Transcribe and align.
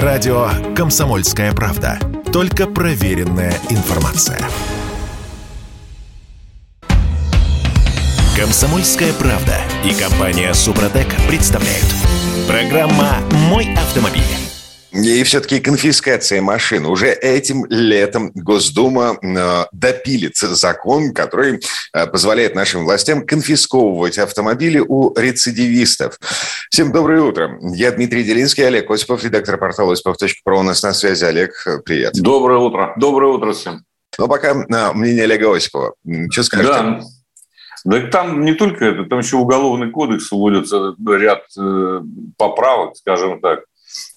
Радио 0.00 0.48
«Комсомольская 0.74 1.52
правда». 1.52 1.98
Только 2.32 2.66
проверенная 2.66 3.52
информация. 3.68 4.38
«Комсомольская 8.34 9.12
правда» 9.12 9.58
и 9.84 9.92
компания 9.92 10.54
«Супротек» 10.54 11.14
представляют. 11.28 11.84
Программа 12.48 13.18
«Мой 13.50 13.74
автомобиль». 13.74 14.51
И 14.92 15.22
все-таки 15.22 15.58
конфискация 15.58 16.42
машин. 16.42 16.84
Уже 16.84 17.12
этим 17.12 17.64
летом 17.70 18.30
Госдума 18.34 19.16
э, 19.22 19.64
допилит 19.72 20.36
закон, 20.36 21.14
который 21.14 21.60
э, 21.94 22.06
позволяет 22.06 22.54
нашим 22.54 22.84
властям 22.84 23.26
конфисковывать 23.26 24.18
автомобили 24.18 24.84
у 24.86 25.14
рецидивистов. 25.18 26.18
Всем 26.70 26.92
доброе 26.92 27.22
утро. 27.22 27.58
Я 27.74 27.90
Дмитрий 27.92 28.22
Делинский, 28.22 28.66
Олег 28.66 28.90
Осипов, 28.90 29.24
редактор 29.24 29.56
портала 29.56 29.94
осипов.про. 29.94 30.58
У 30.58 30.62
нас 30.62 30.82
на 30.82 30.92
связи. 30.92 31.24
Олег, 31.24 31.52
привет. 31.86 32.12
Доброе 32.20 32.58
утро. 32.58 32.92
Доброе 32.98 33.32
утро 33.32 33.52
всем. 33.52 33.84
Ну, 34.18 34.28
пока 34.28 34.50
э, 34.50 34.92
мнение 34.92 35.24
Олега 35.24 35.56
Осипова. 35.56 35.94
Что 36.30 36.42
скажете? 36.42 36.72
Да. 36.72 37.00
Да 37.84 38.00
там 38.08 38.44
не 38.44 38.54
только 38.54 38.84
это, 38.84 39.04
там 39.04 39.18
еще 39.18 39.36
уголовный 39.36 39.90
кодекс 39.90 40.30
вводится 40.30 40.94
ряд 41.04 41.42
э, 41.58 42.00
поправок, 42.36 42.96
скажем 42.96 43.40
так. 43.40 43.60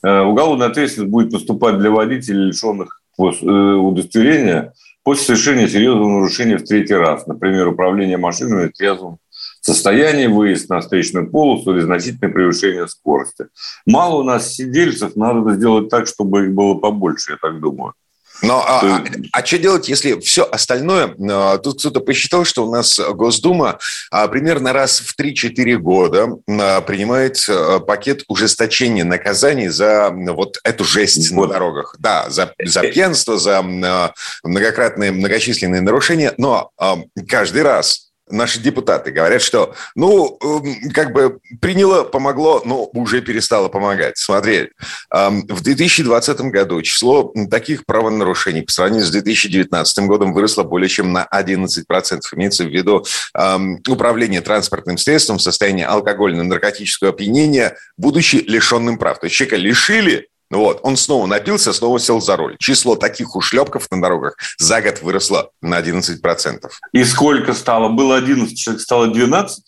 Э, 0.03 0.21
уголовная 0.21 0.67
ответственность 0.67 1.11
будет 1.11 1.31
наступать 1.31 1.77
для 1.79 1.91
водителей, 1.91 2.47
лишенных 2.47 3.02
э, 3.17 3.23
удостоверения 3.23 4.73
после 5.03 5.25
совершения 5.25 5.67
серьезного 5.67 6.09
нарушения 6.09 6.57
в 6.57 6.63
третий 6.63 6.95
раз. 6.95 7.27
Например, 7.27 7.67
управление 7.67 8.17
машиной 8.17 8.69
в 8.69 8.73
трезвом 8.73 9.19
состоянии, 9.61 10.27
выезд 10.27 10.69
на 10.69 10.80
встречную 10.80 11.30
полосу 11.30 11.71
или 11.71 11.81
значительное 11.81 12.31
превышение 12.31 12.88
скорости. 12.88 13.47
Мало 13.85 14.21
у 14.21 14.23
нас 14.23 14.53
сидельцев, 14.53 15.16
надо 15.16 15.55
сделать 15.55 15.89
так, 15.89 16.07
чтобы 16.07 16.45
их 16.45 16.53
было 16.53 16.75
побольше, 16.75 17.31
я 17.33 17.38
так 17.38 17.59
думаю. 17.59 17.94
Но 18.41 18.64
а, 18.66 18.97
а, 18.97 19.03
а 19.31 19.45
что 19.45 19.58
делать, 19.58 19.89
если 19.89 20.19
все 20.19 20.44
остальное? 20.44 21.16
А, 21.30 21.58
тут 21.58 21.80
кто-то 21.80 22.00
посчитал, 22.00 22.45
что 22.45 22.66
у 22.66 22.72
нас 22.72 23.00
Госдума 23.00 23.80
а, 24.11 24.28
примерно 24.28 24.73
раз 24.73 25.00
в 25.00 25.19
3-4 25.19 25.75
года 25.78 26.30
а, 26.47 26.81
принимает 26.81 27.44
а, 27.50 27.80
пакет 27.80 28.23
ужесточения 28.28 29.03
наказаний 29.03 29.69
за 29.69 30.11
вот 30.11 30.58
эту 30.63 30.83
жесть 30.83 31.31
вот. 31.31 31.47
на 31.47 31.53
дорогах. 31.53 31.95
Да, 32.00 32.30
за, 32.30 32.53
за 32.63 32.81
э, 32.81 32.91
пьянство, 32.91 33.38
за 33.38 33.59
а, 33.59 34.13
многократные, 34.44 35.11
многочисленные 35.11 35.81
нарушения. 35.81 36.33
Но 36.38 36.72
а, 36.78 36.97
каждый 37.28 37.63
раз 37.63 38.05
наши 38.30 38.59
депутаты 38.59 39.12
говорят, 39.12 39.42
что, 39.42 39.76
ну, 39.95 40.38
эм, 40.42 40.90
как 40.92 41.14
бы 41.14 41.40
приняло, 41.62 42.04
помогло, 42.04 42.62
но 42.66 42.90
уже 42.94 43.22
перестало 43.22 43.68
помогать. 43.68 44.18
Смотри, 44.18 44.70
эм, 45.14 45.45
в 45.48 45.62
2020 45.62 46.50
году 46.52 46.81
число 46.81 47.34
таких 47.50 47.86
правонарушений 47.86 48.64
по 48.64 48.72
сравнению 48.72 49.06
с 49.06 49.12
2019 49.12 50.08
годом 50.08 50.34
выросло 50.34 50.64
более 50.64 50.90
чем 50.90 51.14
на 51.14 51.26
11%. 51.26 52.34
Имеется 52.34 52.64
в 52.64 52.70
виду 52.70 53.06
эм, 53.34 53.81
управление 53.88 54.42
транспортным 54.42 54.98
средством 54.98 55.38
в 55.38 55.42
состоянии 55.42 55.86
алкогольно-наркотического 55.86 57.09
опьянения, 57.09 57.78
будучи 57.98 58.38
лишенным 58.38 58.98
прав. 58.98 59.20
То 59.20 59.26
есть 59.26 59.36
человека 59.36 59.58
лишили 59.58 60.30
вот, 60.51 60.79
он 60.83 60.95
снова 60.95 61.25
напился, 61.25 61.73
снова 61.73 61.99
сел 61.99 62.21
за 62.21 62.38
руль. 62.38 62.55
Число 62.59 62.95
таких 62.95 63.35
ушлепков 63.35 63.89
на 63.91 64.01
дорогах 64.01 64.38
за 64.57 64.81
год 64.81 65.01
выросло 65.01 65.49
на 65.61 65.79
11%. 65.79 66.69
И 66.93 67.03
сколько 67.03 67.53
стало? 67.53 67.89
Было 67.89 68.17
11, 68.17 68.57
человек 68.57 68.81
стало 68.81 69.07
12? 69.07 69.63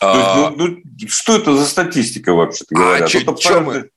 А... 0.00 0.16
есть, 0.16 0.56
ну, 0.58 0.66
ну, 0.66 1.08
что 1.08 1.36
это 1.36 1.56
за 1.56 1.64
статистика 1.64 2.34
вообще-то 2.34 2.74
говоря? 2.74 3.04
А, 3.04 3.08
ч- 3.08 3.24
чё 3.38 3.60
мы? 3.60 3.90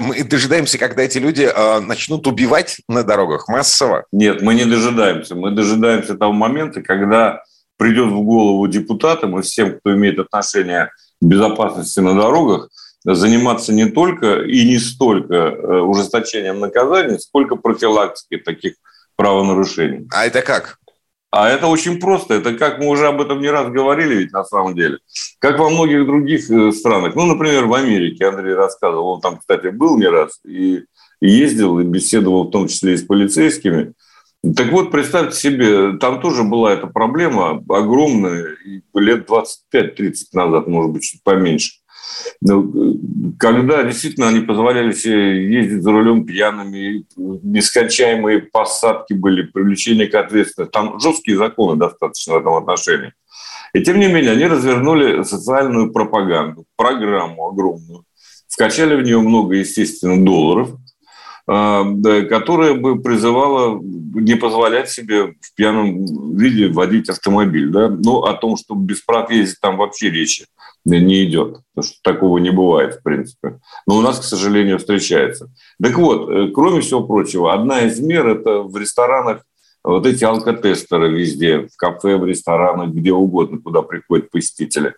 Мы 0.00 0.24
дожидаемся, 0.24 0.78
когда 0.78 1.02
эти 1.02 1.18
люди 1.18 1.42
э, 1.42 1.78
начнут 1.78 2.26
убивать 2.26 2.78
на 2.88 3.04
дорогах 3.04 3.46
массово? 3.46 4.04
Нет, 4.10 4.42
мы 4.42 4.54
не 4.54 4.64
дожидаемся. 4.64 5.36
Мы 5.36 5.52
дожидаемся 5.52 6.16
того 6.16 6.32
момента, 6.32 6.82
когда 6.82 7.44
придет 7.76 8.08
в 8.08 8.20
голову 8.22 8.66
депутатам 8.66 9.38
и 9.38 9.42
всем, 9.42 9.78
кто 9.78 9.94
имеет 9.94 10.18
отношение 10.18 10.90
к 11.20 11.24
безопасности 11.24 12.00
на 12.00 12.14
дорогах, 12.14 12.68
заниматься 13.04 13.72
не 13.72 13.86
только 13.86 14.42
и 14.42 14.64
не 14.64 14.78
столько 14.78 15.34
э, 15.34 15.80
ужесточением 15.80 16.60
наказаний, 16.60 17.18
сколько 17.18 17.56
профилактикой 17.56 18.38
таких 18.38 18.74
правонарушений. 19.16 20.06
А 20.12 20.26
это 20.26 20.42
как? 20.42 20.78
А 21.30 21.48
это 21.48 21.68
очень 21.68 22.00
просто. 22.00 22.34
Это 22.34 22.54
как 22.54 22.78
мы 22.78 22.88
уже 22.88 23.06
об 23.06 23.20
этом 23.20 23.40
не 23.40 23.48
раз 23.48 23.70
говорили, 23.70 24.16
ведь 24.16 24.32
на 24.32 24.44
самом 24.44 24.74
деле. 24.74 24.98
Как 25.38 25.58
во 25.58 25.70
многих 25.70 26.04
других 26.06 26.50
э, 26.50 26.72
странах. 26.72 27.14
Ну, 27.14 27.26
например, 27.26 27.66
в 27.66 27.74
Америке 27.74 28.26
Андрей 28.26 28.54
рассказывал. 28.54 29.14
Он 29.14 29.20
там, 29.20 29.38
кстати, 29.38 29.68
был 29.68 29.96
не 29.96 30.08
раз 30.08 30.40
и 30.44 30.84
ездил, 31.20 31.78
и 31.78 31.84
беседовал 31.84 32.48
в 32.48 32.50
том 32.50 32.66
числе 32.66 32.94
и 32.94 32.96
с 32.96 33.02
полицейскими. 33.02 33.94
Так 34.56 34.72
вот, 34.72 34.90
представьте 34.90 35.36
себе, 35.36 35.98
там 35.98 36.20
тоже 36.20 36.44
была 36.44 36.72
эта 36.72 36.86
проблема 36.86 37.62
огромная, 37.68 38.56
лет 38.94 39.28
25-30 39.28 40.14
назад, 40.32 40.66
может 40.66 40.92
быть, 40.92 41.02
чуть 41.02 41.22
поменьше. 41.22 41.79
Ну, 42.42 42.98
когда 43.38 43.82
действительно 43.82 44.28
они 44.28 44.40
позволяли 44.40 44.92
себе 44.92 45.52
ездить 45.52 45.82
за 45.82 45.90
рулем 45.92 46.24
пьяными, 46.24 47.04
нескончаемые 47.16 48.40
посадки 48.40 49.12
были, 49.12 49.42
привлечение 49.42 50.06
к 50.06 50.14
ответственности. 50.14 50.72
Там 50.72 50.98
жесткие 51.00 51.36
законы 51.36 51.78
достаточно 51.78 52.34
в 52.34 52.38
этом 52.38 52.54
отношении. 52.54 53.12
И 53.74 53.82
тем 53.82 54.00
не 54.00 54.08
менее, 54.08 54.32
они 54.32 54.46
развернули 54.46 55.22
социальную 55.22 55.92
пропаганду, 55.92 56.64
программу 56.76 57.48
огромную, 57.48 58.04
вкачали 58.48 58.96
в 58.96 59.02
нее 59.02 59.20
много, 59.20 59.56
естественно, 59.56 60.24
долларов, 60.24 60.70
а, 61.46 61.84
которая 62.28 62.74
бы 62.74 63.00
призывала 63.00 63.80
не 63.82 64.34
позволять 64.34 64.90
себе 64.90 65.34
в 65.40 65.54
пьяном 65.54 66.36
виде 66.36 66.68
водить 66.68 67.08
автомобиль. 67.08 67.68
Да? 67.70 67.88
Ну, 67.88 68.22
о 68.22 68.34
том, 68.34 68.56
чтобы 68.56 68.86
без 68.86 69.02
прав 69.02 69.30
ездить, 69.30 69.60
там 69.60 69.76
вообще 69.76 70.10
речи 70.10 70.46
не 70.84 71.24
идет. 71.24 71.60
Потому 71.74 71.92
что 71.92 72.02
такого 72.02 72.38
не 72.38 72.50
бывает, 72.50 72.96
в 72.96 73.02
принципе. 73.02 73.60
Но 73.86 73.96
у 73.96 74.00
нас, 74.00 74.20
к 74.20 74.24
сожалению, 74.24 74.78
встречается. 74.78 75.50
Так 75.82 75.96
вот, 75.96 76.30
э, 76.30 76.48
кроме 76.54 76.80
всего 76.80 77.04
прочего, 77.04 77.52
одна 77.52 77.82
из 77.82 78.00
мер– 78.00 78.26
это 78.28 78.62
в 78.62 78.76
ресторанах 78.76 79.42
вот 79.82 80.06
эти 80.06 80.24
алкотестеры 80.24 81.10
везде, 81.10 81.68
в 81.68 81.76
кафе, 81.76 82.16
в 82.16 82.24
ресторанах, 82.26 82.90
где 82.90 83.12
угодно, 83.12 83.58
куда 83.58 83.82
приходят 83.82 84.30
посетители. 84.30 84.94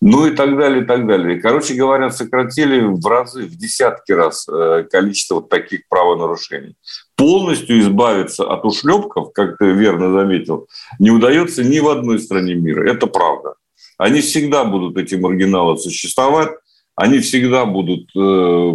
Ну 0.00 0.26
и 0.26 0.34
так 0.34 0.56
далее, 0.56 0.82
и 0.82 0.86
так 0.86 1.06
далее. 1.06 1.40
Короче 1.40 1.74
говоря, 1.74 2.10
сократили 2.10 2.80
в 2.80 3.06
разы, 3.06 3.42
в 3.42 3.56
десятки 3.56 4.12
раз 4.12 4.48
э, 4.48 4.84
количество 4.90 5.36
вот 5.36 5.50
таких 5.50 5.82
правонарушений. 5.88 6.76
Полностью 7.16 7.78
избавиться 7.80 8.44
от 8.44 8.64
ушлепков, 8.64 9.32
как 9.32 9.58
ты 9.58 9.72
верно 9.72 10.12
заметил, 10.12 10.68
не 10.98 11.10
удается 11.10 11.62
ни 11.62 11.78
в 11.78 11.88
одной 11.88 12.18
стране 12.18 12.54
мира. 12.54 12.88
Это 12.90 13.06
правда. 13.06 13.54
Они 13.98 14.20
всегда 14.20 14.64
будут, 14.64 14.96
эти 14.98 15.14
маргиналы, 15.14 15.78
существовать, 15.78 16.50
они 16.96 17.18
всегда 17.18 17.64
будут 17.64 18.08
э, 18.16 18.72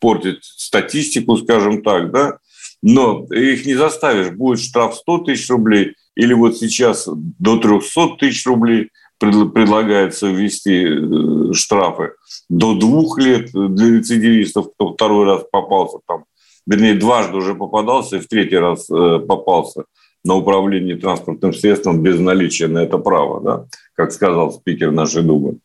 портить 0.00 0.44
статистику, 0.44 1.36
скажем 1.36 1.82
так, 1.82 2.10
да, 2.10 2.38
но 2.82 3.24
их 3.30 3.66
не 3.66 3.74
заставишь. 3.74 4.30
Будет 4.30 4.60
штраф 4.60 4.96
100 4.96 5.18
тысяч 5.18 5.48
рублей 5.48 5.94
или 6.16 6.34
вот 6.34 6.56
сейчас 6.56 7.08
до 7.08 7.58
300 7.58 8.16
тысяч 8.18 8.46
рублей 8.46 8.90
предлагается 9.18 10.26
ввести 10.26 10.84
э, 10.84 11.52
штрафы. 11.52 12.12
До 12.48 12.74
двух 12.74 13.18
лет 13.18 13.50
для 13.52 13.98
рецидивистов, 13.98 14.72
кто 14.74 14.94
второй 14.94 15.26
раз 15.26 15.44
попался 15.50 15.98
там, 16.08 16.24
вернее, 16.66 16.94
дважды 16.94 17.36
уже 17.36 17.54
попадался 17.54 18.16
и 18.16 18.20
в 18.20 18.26
третий 18.26 18.56
раз 18.56 18.90
э, 18.90 19.20
попался 19.20 19.84
на 20.24 20.34
управление 20.34 20.96
транспортным 20.96 21.52
средством 21.52 22.02
без 22.02 22.18
наличия 22.18 22.68
на 22.68 22.78
это 22.78 22.98
права, 22.98 23.40
да, 23.40 23.66
как 23.94 24.12
сказал 24.12 24.52
спикер 24.52 24.90
нашей 24.90 25.22
Думы. 25.22 25.58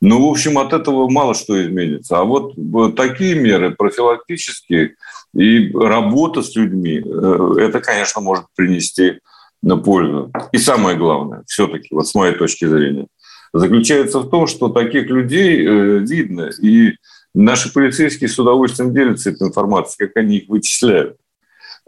Ну, 0.00 0.26
в 0.26 0.30
общем, 0.30 0.58
от 0.58 0.72
этого 0.72 1.10
мало 1.10 1.34
что 1.34 1.60
изменится. 1.60 2.18
А 2.18 2.24
вот 2.24 2.54
такие 2.94 3.34
меры 3.34 3.74
профилактические 3.74 4.94
и 5.34 5.72
работа 5.72 6.42
с 6.42 6.54
людьми, 6.54 7.02
э, 7.04 7.54
это, 7.58 7.80
конечно, 7.80 8.20
может 8.20 8.44
принести 8.54 9.18
на 9.60 9.76
пользу. 9.76 10.32
И 10.52 10.58
самое 10.58 10.96
главное, 10.96 11.42
все-таки, 11.46 11.88
вот 11.90 12.06
с 12.06 12.14
моей 12.14 12.34
точки 12.34 12.64
зрения, 12.64 13.08
заключается 13.52 14.20
в 14.20 14.30
том, 14.30 14.46
что 14.46 14.68
таких 14.68 15.08
людей 15.08 15.66
э, 15.66 15.98
видно, 15.98 16.50
и 16.62 16.92
наши 17.34 17.72
полицейские 17.72 18.28
с 18.28 18.38
удовольствием 18.38 18.94
делятся 18.94 19.30
этой 19.30 19.48
информацией, 19.48 20.06
как 20.08 20.16
они 20.16 20.38
их 20.38 20.48
вычисляют. 20.48 21.16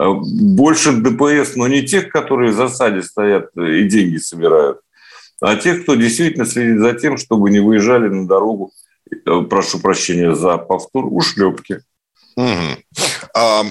А 0.01 0.15
больше 0.15 0.93
ДПС, 0.93 1.57
но 1.57 1.69
не 1.69 1.83
тех, 1.83 2.09
которые 2.09 2.53
в 2.53 2.57
засаде 2.57 3.03
стоят 3.03 3.51
и 3.55 3.85
деньги 3.85 4.17
собирают, 4.17 4.79
а 5.43 5.57
тех, 5.57 5.83
кто 5.83 5.95
действительно 5.95 6.47
следит 6.47 6.81
за 6.81 6.95
тем, 6.95 7.19
чтобы 7.19 7.51
не 7.51 7.61
выезжали 7.61 8.09
на 8.09 8.27
дорогу, 8.27 8.73
э, 9.13 9.41
прошу 9.43 9.79
прощения 9.79 10.35
за 10.35 10.57
повтор, 10.57 11.05
ушлепки. 11.05 11.81
Угу. 12.37 13.05
А, 13.35 13.63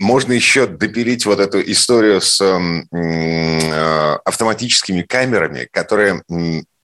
можно 0.00 0.34
еще 0.34 0.66
допилить 0.66 1.24
вот 1.24 1.40
эту 1.40 1.62
историю 1.62 2.20
с 2.20 2.42
э, 2.42 4.18
автоматическими 4.22 5.00
камерами, 5.00 5.66
которые 5.70 6.22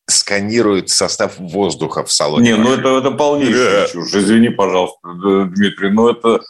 сканируют 0.06 0.88
состав 0.88 1.38
воздуха 1.38 2.02
в 2.02 2.10
салоне. 2.10 2.52
Не, 2.52 2.56
ну 2.56 2.72
это, 2.72 2.96
это 2.96 3.10
полнейшая 3.10 3.88
чушь. 3.88 4.14
Извини, 4.14 4.48
пожалуйста, 4.48 5.00
Дмитрий, 5.54 5.90
но 5.90 6.10
это 6.10 6.40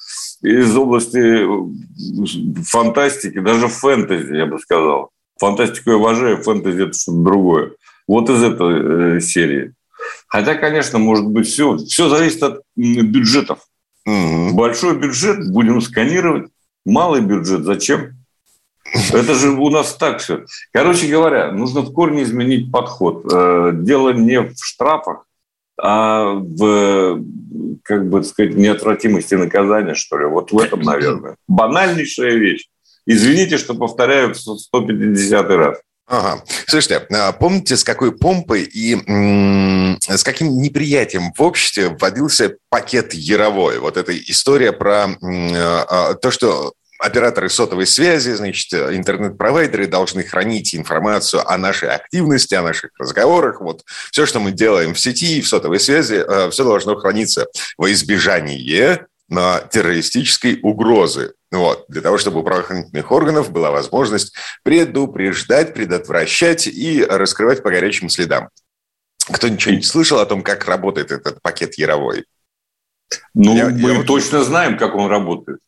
из 0.42 0.76
области 0.76 1.46
фантастики, 2.64 3.40
даже 3.40 3.69
фэнтези, 3.69 4.34
я 4.34 4.46
бы 4.46 4.58
сказал. 4.58 5.10
Фантастику 5.38 5.90
я 5.90 5.96
уважаю, 5.96 6.42
фэнтези– 6.42 6.82
это 6.84 6.92
что-то 6.92 7.19
другое. 7.19 7.72
Вот 8.06 8.28
из 8.28 8.42
этой 8.42 9.16
э, 9.16 9.20
серии. 9.20 9.72
Хотя, 10.28 10.54
конечно, 10.54 10.98
может 10.98 11.26
быть, 11.26 11.46
все, 11.46 11.76
все 11.76 12.08
зависит 12.08 12.42
от 12.42 12.62
бюджетов. 12.76 13.60
Угу. 14.06 14.54
Большой 14.54 14.98
бюджет 14.98 15.50
будем 15.50 15.81
сканировать, 15.81 16.50
малый 16.84 17.20
бюджет 17.20 17.64
зачем? 17.64 18.14
Это 19.12 19.34
же 19.34 19.50
у 19.50 19.70
нас 19.70 19.94
так 19.94 20.19
все. 20.19 20.44
Короче 20.72 21.06
говоря, 21.06 21.52
нужно 21.52 21.82
в 21.82 21.92
корне 21.92 22.22
изменить 22.22 22.72
подход. 22.72 23.25
Э, 23.32 23.70
дело 23.72 24.10
не 24.10 24.40
в 24.40 24.54
штрафах, 24.56 25.26
а 25.82 26.34
в, 26.34 27.22
как 27.82 28.08
бы 28.08 28.22
сказать, 28.24 28.54
неотвратимости 28.54 29.34
наказания, 29.34 29.94
что 29.94 30.18
ли. 30.18 30.26
Вот 30.26 30.52
в 30.52 30.58
этом, 30.58 30.80
наверное. 30.80 31.36
Банальнейшая 31.48 32.36
вещь. 32.36 32.68
Извините, 33.06 33.58
что 33.58 33.74
повторяю 33.74 34.34
в 34.34 34.36
150 34.36 35.50
раз. 35.50 35.78
Ага. 36.06 36.42
Слушайте, 36.66 37.06
а 37.12 37.30
помните, 37.32 37.76
с 37.76 37.84
какой 37.84 38.10
помпой 38.10 38.62
и 38.62 38.96
с 38.96 40.24
каким 40.24 40.60
неприятием 40.60 41.32
в 41.32 41.40
обществе 41.40 41.90
вводился 41.90 42.56
пакет 42.68 43.14
Яровой? 43.14 43.78
Вот 43.78 43.96
эта 43.96 44.16
история 44.18 44.72
про 44.72 45.06
а, 45.22 46.14
то, 46.14 46.32
что 46.32 46.72
операторы 47.00 47.49
сотовой 47.49 47.87
связи, 47.87 48.32
значит, 48.32 48.73
интернет-провайдеры 48.73 49.87
должны 49.87 50.23
хранить 50.23 50.75
информацию 50.75 51.49
о 51.50 51.56
нашей 51.56 51.88
активности, 51.88 52.55
о 52.55 52.62
наших 52.62 52.91
разговорах. 52.99 53.61
Вот 53.61 53.82
все, 54.11 54.26
что 54.26 54.38
мы 54.38 54.52
делаем 54.52 54.94
в 54.94 55.00
сети, 55.00 55.41
в 55.41 55.49
сотовой 55.49 55.81
связи, 55.81 56.23
э, 56.26 56.50
все 56.50 56.64
должно 56.64 56.97
храниться 56.97 57.47
во 57.79 57.91
избежание 57.91 59.06
на 59.29 59.61
террористической 59.61 60.58
угрозы. 60.62 61.32
Вот, 61.50 61.87
для 61.88 62.02
того, 62.02 62.19
чтобы 62.19 62.41
у 62.41 62.43
правоохранительных 62.43 63.11
органов 63.11 63.50
была 63.50 63.70
возможность 63.70 64.35
предупреждать, 64.62 65.75
предотвращать 65.75 66.67
и 66.67 67.05
раскрывать 67.05 67.62
по 67.62 67.70
горячим 67.70 68.08
следам. 68.08 68.50
Кто 69.32 69.49
ничего 69.49 69.75
не 69.75 69.82
слышал 69.82 70.19
о 70.19 70.26
том, 70.26 70.43
как 70.43 70.67
работает 70.67 71.11
этот 71.12 71.41
пакет 71.43 71.75
Яровой? 71.75 72.25
Ну, 73.35 73.56
я, 73.56 73.69
мы 73.69 73.94
я 73.94 74.02
точно 74.02 74.38
вот... 74.38 74.47
знаем, 74.47 74.76
как 74.76 74.94
он 74.94 75.08
работает 75.08 75.61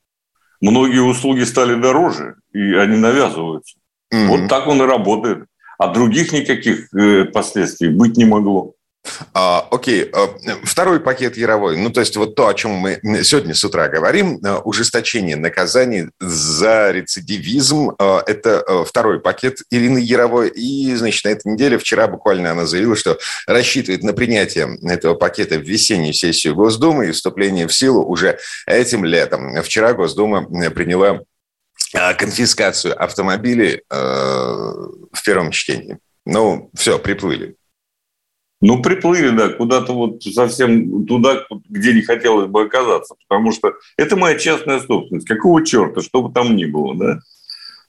многие 0.63 1.01
услуги 1.01 1.43
стали 1.43 1.75
дороже, 1.75 2.37
и 2.53 2.73
они 2.75 2.97
навязываются. 2.97 3.77
Mm-hmm. 4.13 4.27
Вот 4.29 4.49
так 4.49 4.67
он 4.67 4.81
и 4.83 4.87
работает. 4.87 5.45
А 5.79 5.89
других 5.89 6.33
никаких 6.33 6.95
э, 6.95 7.25
последствий 7.25 7.89
быть 7.89 8.17
не 8.17 8.25
могло. 8.25 8.75
А, 9.35 9.67
окей, 9.71 10.09
а, 10.13 10.35
второй 10.63 11.01
пакет 11.01 11.37
Яровой. 11.37 11.77
Ну, 11.77 11.91
то 11.91 12.01
есть 12.01 12.17
вот 12.17 12.35
то, 12.37 12.47
о 12.47 12.55
чем 12.55 12.73
мы 12.73 13.01
сегодня 13.25 13.55
с 13.55 13.65
утра 13.65 13.89
говорим, 13.89 14.39
а, 14.45 14.61
ужесточение 14.61 15.37
наказаний 15.37 16.11
за 16.21 16.93
рецидивизм, 16.93 17.93
а, 17.99 18.23
это 18.27 18.85
второй 18.85 19.21
пакет 19.21 19.59
Ирины 19.71 19.99
Яровой. 19.99 20.51
И, 20.51 20.95
значит, 20.95 21.25
на 21.25 21.31
этой 21.31 21.53
неделе, 21.53 21.79
вчера 21.79 22.07
буквально 22.07 22.53
она 22.53 22.65
заявила, 22.67 22.95
что 22.95 23.19
рассчитывает 23.47 24.05
на 24.05 24.13
принятие 24.13 24.79
этого 24.89 25.15
пакета 25.15 25.57
в 25.57 25.63
весеннюю 25.63 26.15
сессию 26.15 26.55
Госдумы 26.55 27.09
и 27.09 27.13
вступление 27.13 27.67
в 27.67 27.75
силу 27.75 28.05
уже 28.05 28.39
этим 28.67 29.05
летом. 29.05 29.61
Вчера 29.63 29.95
Госдума 29.95 30.45
приняла 30.71 31.21
конфискацию 31.93 33.01
автомобилей 33.03 33.83
в 33.91 35.23
первом 35.25 35.51
чтении. 35.51 35.99
Ну, 36.25 36.71
все, 36.75 36.99
приплыли. 36.99 37.57
Ну, 38.63 38.81
приплыли, 38.81 39.31
да, 39.31 39.49
куда-то 39.49 39.93
вот 39.93 40.23
совсем 40.23 41.05
туда, 41.05 41.45
где 41.69 41.93
не 41.93 42.03
хотелось 42.03 42.47
бы 42.47 42.63
оказаться, 42.63 43.17
потому 43.27 43.51
что 43.51 43.75
это 43.97 44.17
моя 44.17 44.39
частная 44.39 44.79
собственность. 44.79 45.27
Какого 45.27 45.67
черта, 45.67 46.01
что 46.01 46.23
бы 46.23 46.33
там 46.33 46.55
ни 46.55 46.65
было, 46.65 46.95
да? 46.97 47.19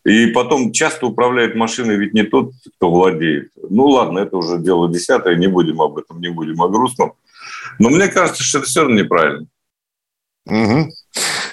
И 0.03 0.27
потом 0.27 0.71
часто 0.71 1.05
управляет 1.05 1.55
машиной 1.55 1.95
ведь 1.97 2.15
не 2.15 2.23
тот, 2.23 2.53
кто 2.75 2.89
владеет. 2.89 3.51
Ну, 3.69 3.85
ладно, 3.85 4.19
это 4.19 4.35
уже 4.35 4.57
дело 4.57 4.91
десятое, 4.91 5.35
не 5.35 5.47
будем 5.47 5.79
об 5.79 5.97
этом, 5.97 6.19
не 6.19 6.29
будем 6.29 6.59
о 6.61 6.69
грустном. 6.69 7.13
Но 7.77 7.89
мне 7.89 8.07
кажется, 8.07 8.43
что 8.43 8.57
это 8.57 8.67
все 8.67 8.81
равно 8.81 8.95
неправильно. 8.95 9.45
Угу. 10.47 10.89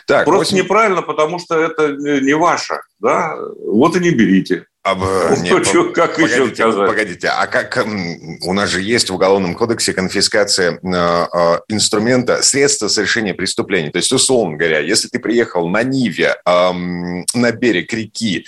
Так, 0.06 0.24
Просто 0.24 0.54
8... 0.54 0.64
неправильно, 0.64 1.02
потому 1.02 1.38
что 1.38 1.56
это 1.60 1.92
не 1.92 2.32
ваше, 2.32 2.80
да? 2.98 3.36
Вот 3.66 3.96
и 3.96 4.00
не 4.00 4.10
берите. 4.10 4.64
Об, 4.82 5.00
ну, 5.00 5.36
нет, 5.42 5.66
что, 5.66 5.92
как 5.92 6.14
погодите, 6.14 6.42
еще 6.42 6.52
сказать? 6.54 6.88
Погодите, 6.88 7.28
а 7.28 7.46
как 7.46 7.86
у 8.46 8.52
нас 8.54 8.70
же 8.70 8.80
есть 8.80 9.10
в 9.10 9.14
Уголовном 9.14 9.54
кодексе 9.54 9.92
конфискация 9.92 10.72
э, 10.72 10.78
э, 10.82 11.60
инструмента, 11.68 12.42
средства 12.42 12.88
совершения 12.88 13.34
преступления. 13.34 13.90
То 13.90 13.98
есть, 13.98 14.10
условно 14.10 14.56
говоря, 14.56 14.78
если 14.78 15.08
ты 15.08 15.18
приехал 15.18 15.68
на 15.68 15.82
Ниве 15.82 16.34
э, 16.46 16.72
на 16.72 17.52
берег 17.52 17.92
реки 17.92 18.46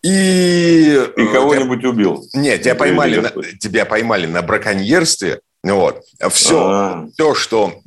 и... 0.00 1.02
И 1.16 1.26
кого-нибудь 1.32 1.80
тебя, 1.80 1.90
убил. 1.90 2.24
Нет, 2.34 2.62
тебя 2.62 2.76
поймали, 2.76 3.18
на, 3.18 3.32
тебя 3.58 3.84
поймали 3.84 4.26
на 4.26 4.42
браконьерстве, 4.42 5.40
вот, 5.64 6.04
все, 6.30 6.68
А-а-а. 6.68 7.08
все, 7.12 7.34
что 7.34 7.80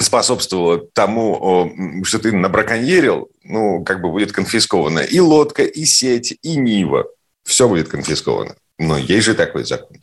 способствовало 0.00 0.78
тому, 0.94 2.02
что 2.04 2.18
ты 2.20 2.32
набраконьерил, 2.32 3.28
ну, 3.44 3.84
как 3.84 4.00
бы 4.00 4.10
будет 4.10 4.32
конфисковано 4.32 5.00
и 5.00 5.20
лодка, 5.20 5.64
и 5.64 5.84
сеть, 5.84 6.38
и 6.40 6.56
Нива 6.56 7.04
все 7.48 7.68
будет 7.68 7.88
конфисковано. 7.88 8.54
Но 8.78 8.96
есть 8.98 9.26
же 9.26 9.34
такой 9.34 9.64
закон. 9.64 9.96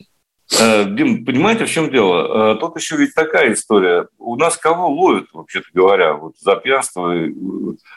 Э, 0.58 0.84
Дим, 0.84 1.24
понимаете, 1.24 1.64
в 1.64 1.70
чем 1.70 1.90
дело? 1.90 2.54
Э, 2.54 2.58
тут 2.58 2.76
еще 2.76 2.96
ведь 2.96 3.14
такая 3.14 3.52
история. 3.52 4.06
У 4.18 4.36
нас 4.36 4.56
кого 4.56 4.88
ловят, 4.88 5.26
вообще-то 5.32 5.66
говоря, 5.72 6.14
вот 6.14 6.34
за 6.38 6.56
пьянство? 6.56 7.14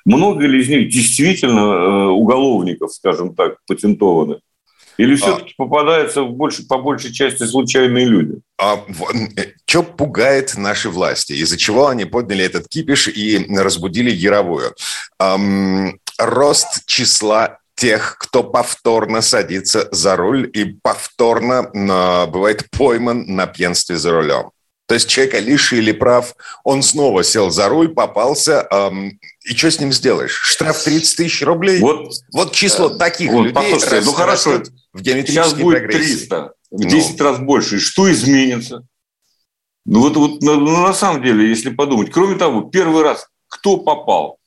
Много 0.05 0.45
ли 0.45 0.61
из 0.61 0.69
них 0.69 0.89
действительно 0.89 1.59
э, 1.59 2.05
уголовников, 2.07 2.93
скажем 2.93 3.35
так, 3.35 3.57
патентованных? 3.67 4.39
Или 4.97 5.15
все-таки 5.15 5.53
а, 5.57 5.63
попадаются 5.63 6.23
больше, 6.23 6.67
по 6.67 6.77
большей 6.77 7.13
части 7.13 7.43
случайные 7.43 8.05
люди? 8.05 8.39
А, 8.61 8.83
что 9.65 9.83
пугает 9.83 10.57
наши 10.57 10.89
власти? 10.89 11.33
Из-за 11.33 11.57
чего 11.57 11.87
они 11.87 12.03
подняли 12.03 12.43
этот 12.43 12.67
кипиш 12.67 13.07
и 13.07 13.47
разбудили 13.49 14.11
Яровую? 14.11 14.75
Эм, 15.19 15.99
рост 16.17 16.85
числа 16.85 17.59
тех, 17.79 18.17
кто 18.19 18.43
повторно 18.43 19.21
садится 19.21 19.87
за 19.91 20.17
руль 20.17 20.49
и 20.53 20.65
повторно 20.65 21.71
э, 21.73 22.25
бывает 22.27 22.69
пойман 22.71 23.25
на 23.27 23.47
пьянстве 23.47 23.97
за 23.97 24.11
рулем. 24.11 24.51
То 24.85 24.95
есть 24.95 25.07
человека 25.07 25.39
лишили 25.39 25.91
прав, 25.93 26.35
он 26.63 26.83
снова 26.83 27.23
сел 27.23 27.51
за 27.51 27.69
руль, 27.69 27.89
попался, 27.89 28.67
эм, 28.71 29.19
и 29.45 29.55
что 29.55 29.71
с 29.71 29.79
ним 29.79 29.93
сделаешь? 29.93 30.33
Штраф 30.33 30.83
30 30.83 31.15
тысяч 31.15 31.41
рублей? 31.43 31.79
Вот, 31.79 32.11
вот 32.33 32.51
число 32.51 32.89
э, 32.89 32.97
таких 32.97 33.31
вот, 33.31 33.43
людей 33.43 33.73
растет, 33.73 34.03
ну 34.03 34.11
хорошо, 34.11 34.63
в 34.91 35.03
Сейчас 35.03 35.53
будет 35.53 35.83
прогрессии. 35.83 36.27
300, 36.27 36.53
в 36.71 36.85
10 36.85 37.19
ну. 37.19 37.25
раз 37.25 37.39
больше. 37.39 37.77
И 37.77 37.79
что 37.79 38.11
изменится? 38.11 38.83
Ну 39.85 40.01
вот, 40.01 40.17
вот 40.17 40.41
ну, 40.41 40.59
на 40.59 40.93
самом 40.93 41.23
деле, 41.23 41.47
если 41.47 41.69
подумать, 41.69 42.11
кроме 42.11 42.35
того, 42.35 42.63
первый 42.63 43.03
раз 43.03 43.27
кто 43.47 43.77
попал? 43.77 44.37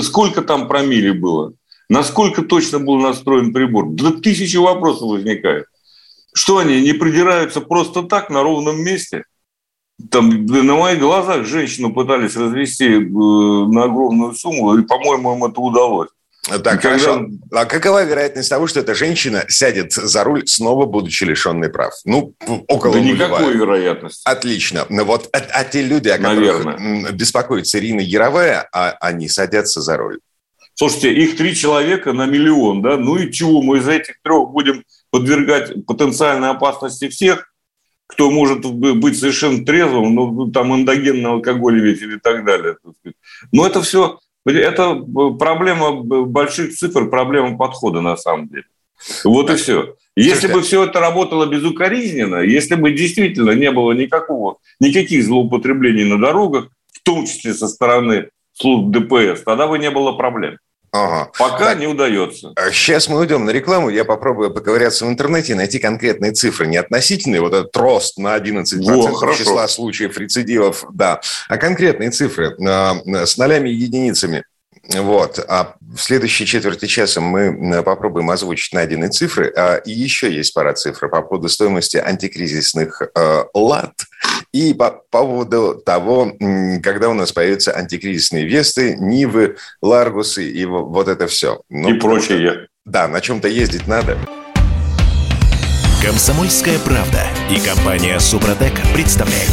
Сколько 0.00 0.42
там 0.42 0.68
промили 0.68 1.12
было? 1.12 1.52
Насколько 1.88 2.42
точно 2.42 2.80
был 2.80 2.96
настроен 3.00 3.52
прибор? 3.52 3.86
Да 3.90 4.10
тысячи 4.12 4.56
вопросов 4.56 5.08
возникает. 5.08 5.66
Что 6.34 6.58
они 6.58 6.80
не 6.82 6.92
придираются 6.92 7.60
просто 7.60 8.02
так 8.02 8.28
на 8.30 8.42
ровном 8.42 8.82
месте? 8.82 9.24
Там 10.10 10.44
на 10.46 10.74
моих 10.74 11.00
глазах 11.00 11.46
женщину 11.46 11.92
пытались 11.94 12.36
развести 12.36 12.84
э, 12.84 12.98
на 12.98 13.84
огромную 13.84 14.34
сумму, 14.34 14.76
и, 14.76 14.82
по-моему, 14.82 15.36
им 15.36 15.44
это 15.44 15.58
удалось. 15.60 16.08
Так, 16.62 16.76
и 16.76 16.82
хорошо. 16.82 17.14
Когда... 17.14 17.60
А 17.60 17.64
какова 17.64 18.04
вероятность 18.04 18.50
того, 18.50 18.66
что 18.66 18.80
эта 18.80 18.94
женщина 18.94 19.44
сядет 19.48 19.92
за 19.92 20.22
руль, 20.22 20.46
снова 20.46 20.86
будучи 20.86 21.24
лишенной 21.24 21.70
прав? 21.70 21.94
Ну, 22.04 22.34
около 22.68 22.92
Да 22.92 23.00
никакой 23.00 23.56
вероятности. 23.56 24.22
Отлично. 24.24 24.86
Но 24.88 25.04
вот 25.04 25.28
а, 25.32 25.38
а 25.38 25.64
те 25.64 25.82
люди, 25.82 26.08
о 26.08 26.18
которых 26.18 26.64
Наверное. 26.64 27.12
беспокоится 27.12 27.78
Ирина 27.78 28.00
Яровая, 28.00 28.68
а, 28.72 28.90
они 29.00 29.28
садятся 29.28 29.80
за 29.80 29.96
руль. 29.96 30.18
Слушайте, 30.78 31.14
их 31.14 31.38
три 31.38 31.54
человека 31.54 32.12
на 32.12 32.26
миллион, 32.26 32.82
да? 32.82 32.98
Ну 32.98 33.16
и 33.16 33.32
чего, 33.32 33.62
мы 33.62 33.78
из 33.78 33.88
этих 33.88 34.20
трех 34.22 34.50
будем 34.50 34.84
подвергать 35.10 35.86
потенциальной 35.86 36.50
опасности 36.50 37.08
всех, 37.08 37.50
кто 38.06 38.30
может 38.30 38.64
быть 38.64 39.18
совершенно 39.18 39.64
трезвым, 39.64 40.14
ну, 40.14 40.50
там 40.50 40.74
эндогенный 40.74 41.30
алкоголь 41.30 41.80
ведь 41.80 42.02
и 42.02 42.18
так 42.22 42.44
далее. 42.44 42.76
Но 43.52 43.66
это 43.66 43.80
все, 43.80 44.18
это 44.44 44.94
проблема 45.38 45.92
больших 46.02 46.74
цифр, 46.74 47.08
проблема 47.08 47.56
подхода 47.56 48.02
на 48.02 48.18
самом 48.18 48.48
деле. 48.48 48.66
Вот 49.24 49.50
и 49.50 49.56
все. 49.56 49.96
Если 50.14 50.46
бы 50.46 50.60
все 50.60 50.84
это 50.84 51.00
работало 51.00 51.46
безукоризненно, 51.46 52.36
если 52.36 52.74
бы 52.74 52.92
действительно 52.92 53.52
не 53.52 53.70
было 53.70 53.92
никакого, 53.92 54.58
никаких 54.78 55.24
злоупотреблений 55.24 56.04
на 56.04 56.20
дорогах, 56.20 56.68
в 56.92 57.02
том 57.02 57.26
числе 57.26 57.54
со 57.54 57.66
стороны 57.66 58.28
служб 58.52 58.90
ДПС, 58.90 59.42
тогда 59.42 59.66
бы 59.66 59.78
не 59.78 59.90
было 59.90 60.12
проблем. 60.12 60.58
Ага. 60.92 61.30
Пока 61.38 61.58
так. 61.58 61.78
не 61.78 61.86
удается. 61.86 62.52
Сейчас 62.72 63.08
мы 63.08 63.18
уйдем 63.18 63.44
на 63.44 63.50
рекламу. 63.50 63.90
Я 63.90 64.04
попробую 64.04 64.50
поковыряться 64.50 65.04
в 65.04 65.08
интернете 65.08 65.52
и 65.52 65.56
найти 65.56 65.78
конкретные 65.78 66.32
цифры. 66.32 66.66
Не 66.66 66.78
относительные, 66.78 67.40
вот 67.40 67.52
этот 67.52 67.76
рост 67.76 68.18
на 68.18 68.36
11% 68.36 68.80
Во, 68.82 69.34
числа 69.34 69.68
случаев 69.68 70.16
рецидивов, 70.18 70.84
да, 70.92 71.20
а 71.48 71.56
конкретные 71.58 72.10
цифры 72.10 72.56
с 72.58 73.36
нолями 73.36 73.70
и 73.70 73.74
единицами. 73.74 74.44
Вот. 74.94 75.44
А 75.48 75.74
в 75.80 75.98
следующей 75.98 76.46
четверти 76.46 76.86
часа 76.86 77.20
мы 77.20 77.82
попробуем 77.82 78.30
озвучить 78.30 78.72
найденные 78.72 79.10
цифры. 79.10 79.52
А, 79.56 79.76
и 79.76 79.92
еще 79.92 80.32
есть 80.32 80.54
пара 80.54 80.74
цифр 80.74 81.08
по 81.08 81.22
поводу 81.22 81.48
стоимости 81.48 81.96
антикризисных 81.96 83.02
э, 83.02 83.44
лад 83.54 83.94
и 84.52 84.74
по 84.74 84.90
поводу 85.10 85.82
того, 85.84 86.32
когда 86.82 87.08
у 87.08 87.14
нас 87.14 87.32
появятся 87.32 87.76
антикризисные 87.76 88.46
Весты, 88.46 88.96
Нивы, 88.98 89.56
Ларгусы 89.82 90.48
и 90.48 90.64
вот 90.64 91.08
это 91.08 91.26
все. 91.26 91.62
Ну, 91.68 91.94
и 91.94 91.98
прочее. 91.98 92.68
Да, 92.84 93.08
на 93.08 93.20
чем-то 93.20 93.48
ездить 93.48 93.86
надо. 93.86 94.16
Комсомольская 96.02 96.78
правда 96.78 97.26
и 97.50 97.58
компания 97.58 98.18
Супротек 98.20 98.74
представляют. 98.94 99.50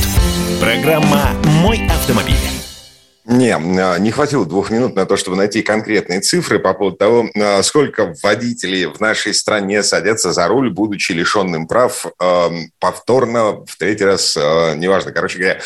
Программа 0.59 1.31
«Мой 1.61 1.81
автомобиль». 1.87 2.62
Не, 3.25 3.55
а, 3.55 3.97
не 3.99 4.11
хватило 4.11 4.45
двух 4.45 4.69
минут 4.69 4.95
на 4.95 5.05
то, 5.05 5.15
чтобы 5.15 5.37
найти 5.37 5.61
конкретные 5.61 6.19
цифры 6.19 6.59
по 6.59 6.73
поводу 6.73 6.97
того, 6.97 7.29
а, 7.35 7.63
сколько 7.63 8.13
водителей 8.21 8.85
в 8.87 8.99
нашей 8.99 9.33
стране 9.33 9.81
садятся 9.81 10.33
за 10.33 10.47
руль, 10.47 10.69
будучи 10.69 11.13
лишенным 11.13 11.67
прав 11.67 12.05
повторно, 12.79 13.63
в 13.65 13.77
третий 13.77 14.05
раз, 14.05 14.35
а, 14.37 14.75
неважно. 14.75 15.11
Короче 15.11 15.39
говоря, 15.39 15.59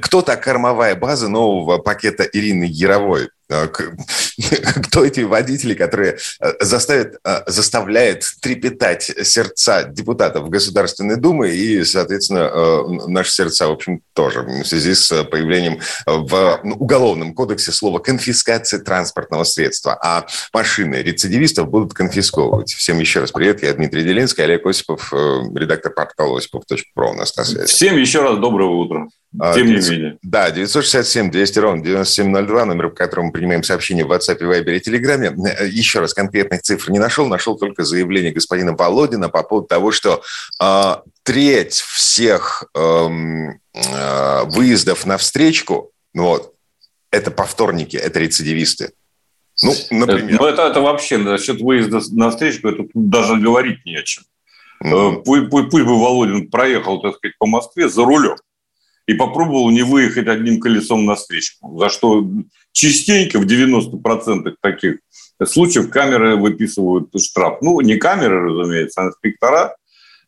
кто 0.00 0.20
та 0.22 0.36
кормовая 0.36 0.94
база 0.94 1.28
нового 1.28 1.78
пакета 1.78 2.24
Ирины 2.24 2.64
Яровой? 2.68 3.28
А, 3.52 3.68
кто 4.86 5.04
эти 5.04 5.20
водители, 5.20 5.74
которые 5.74 6.18
э, 6.40 6.52
заставят, 6.60 7.16
э, 7.24 7.42
заставляют 7.46 8.24
трепетать 8.40 9.04
сердца 9.22 9.84
депутатов 9.84 10.48
Государственной 10.48 11.16
Думы 11.16 11.50
и, 11.50 11.84
соответственно, 11.84 12.50
э, 12.52 13.08
наши 13.08 13.32
сердца, 13.32 13.68
в 13.68 13.72
общем, 13.72 14.00
тоже 14.14 14.42
в 14.42 14.64
связи 14.64 14.94
с 14.94 15.24
появлением 15.24 15.80
в 16.06 16.60
ну, 16.64 16.76
Уголовном 16.76 17.34
кодексе 17.34 17.72
слова 17.72 17.98
«конфискация 17.98 18.80
транспортного 18.80 19.44
средства», 19.44 19.98
а 20.02 20.26
машины 20.52 20.96
рецидивистов 20.96 21.68
будут 21.68 21.94
конфисковывать. 21.94 22.72
Всем 22.72 22.98
еще 22.98 23.20
раз 23.20 23.32
привет, 23.32 23.62
я 23.62 23.72
Дмитрий 23.74 24.04
Делинский, 24.04 24.44
Олег 24.44 24.66
Осипов, 24.66 25.12
редактор 25.12 25.92
портала 25.92 26.38
осипов.про 26.38 27.10
у 27.10 27.14
нас 27.14 27.36
на 27.36 27.44
связи. 27.44 27.66
Всем 27.66 27.96
еще 27.96 28.22
раз 28.22 28.38
доброго 28.38 28.76
утра. 28.76 29.06
А, 29.40 29.54
Тем 29.54 29.66
900, 29.66 29.90
не 29.90 29.96
менее. 29.96 30.18
Да, 30.22 30.50
967 30.50 31.30
200 31.30 31.58
ровно 31.58 31.82
9702, 31.82 32.64
номер, 32.66 32.90
по 32.90 32.96
которому 32.96 33.28
мы 33.28 33.32
принимаем 33.32 33.62
сообщения 33.62 34.04
в 34.04 34.12
WhatsApp, 34.12 34.38
Viber 34.40 34.76
и 34.76 34.90
Telegram. 34.90 35.34
Э, 35.46 35.66
еще 35.66 36.00
раз, 36.00 36.12
конкретных 36.12 36.62
цифр 36.62 36.90
не 36.90 36.98
нашел. 36.98 37.26
Нашел 37.26 37.56
только 37.56 37.84
заявление 37.84 38.32
господина 38.32 38.74
Володина 38.74 39.30
по 39.30 39.42
поводу 39.42 39.68
того, 39.68 39.90
что 39.90 40.22
э, 40.60 40.96
треть 41.22 41.74
всех 41.74 42.64
э, 42.74 43.08
э, 43.74 44.44
выездов 44.44 45.06
на 45.06 45.16
встречку, 45.16 45.92
вот, 46.12 46.52
это 47.10 47.30
повторники, 47.30 47.96
это 47.96 48.20
рецидивисты. 48.20 48.92
Ну, 49.62 49.72
например. 49.90 50.40
Ну, 50.40 50.46
это, 50.46 50.62
это 50.62 50.80
вообще 50.80 51.16
насчет 51.16 51.60
выезда 51.60 52.00
на 52.12 52.30
встречку, 52.30 52.68
это 52.68 52.84
даже 52.94 53.36
говорить 53.36 53.84
не 53.86 53.96
о 53.96 54.02
чем. 54.02 54.24
Mm-hmm. 54.84 55.22
Пусть, 55.24 55.50
пусть, 55.50 55.70
пусть 55.70 55.84
бы 55.84 55.98
Володин 55.98 56.50
проехал, 56.50 57.00
так 57.00 57.16
сказать, 57.16 57.38
по 57.38 57.46
Москве 57.46 57.88
за 57.88 58.04
рулем 58.04 58.36
и 59.06 59.14
попробовал 59.14 59.70
не 59.70 59.82
выехать 59.82 60.28
одним 60.28 60.60
колесом 60.60 61.04
на 61.04 61.14
встречку, 61.14 61.78
за 61.78 61.88
что 61.88 62.24
частенько 62.72 63.38
в 63.38 63.46
90% 63.46 64.54
таких 64.60 64.98
случаев 65.44 65.90
камеры 65.90 66.36
выписывают 66.36 67.08
штраф. 67.20 67.58
Ну, 67.60 67.80
не 67.80 67.96
камеры, 67.96 68.48
разумеется, 68.48 69.02
а 69.02 69.06
инспектора. 69.06 69.76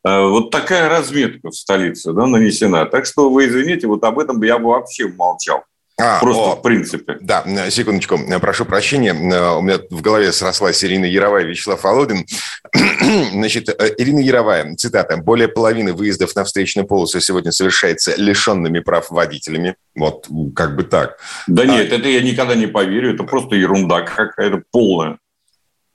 Э, 0.04 0.26
вот 0.28 0.50
такая 0.50 0.88
разметка 0.88 1.50
в 1.50 1.54
столице 1.54 2.12
да, 2.12 2.26
нанесена. 2.26 2.86
Так 2.86 3.06
что 3.06 3.30
вы 3.30 3.46
извините, 3.46 3.86
вот 3.86 4.04
об 4.04 4.18
этом 4.18 4.42
я 4.42 4.58
бы 4.58 4.66
вообще 4.66 5.08
молчал. 5.08 5.64
А, 5.96 6.18
Просто 6.18 6.42
о, 6.42 6.56
в 6.56 6.62
принципе. 6.62 7.18
Да, 7.20 7.44
секундочку, 7.70 8.18
прошу 8.40 8.64
прощения. 8.64 9.12
У 9.12 9.62
меня 9.62 9.78
в 9.90 10.00
голове 10.00 10.32
срослась 10.32 10.82
Ирина 10.84 11.04
Яровая, 11.04 11.44
Вячеслав 11.44 11.84
Володин. 11.84 12.26
Значит, 13.32 13.68
э, 13.68 13.94
Ирина 13.98 14.18
Яровая, 14.18 14.74
цитата. 14.74 15.16
«Более 15.16 15.46
половины 15.46 15.92
выездов 15.92 16.34
на 16.34 16.42
встречную 16.42 16.88
полосу 16.88 17.20
сегодня 17.20 17.52
совершается 17.52 18.14
лишенными 18.16 18.80
прав 18.80 19.08
водителями». 19.10 19.76
Вот 19.94 20.26
как 20.56 20.74
бы 20.74 20.82
так. 20.82 21.18
Да 21.46 21.62
а... 21.62 21.66
нет, 21.66 21.92
это 21.92 22.08
я 22.08 22.22
никогда 22.22 22.56
не 22.56 22.66
поверю. 22.66 23.14
Это 23.14 23.22
просто 23.22 23.54
ерунда 23.54 24.00
какая-то 24.00 24.62
полная. 24.72 25.18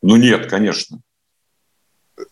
Ну 0.02 0.16
нет, 0.16 0.50
конечно. 0.50 1.00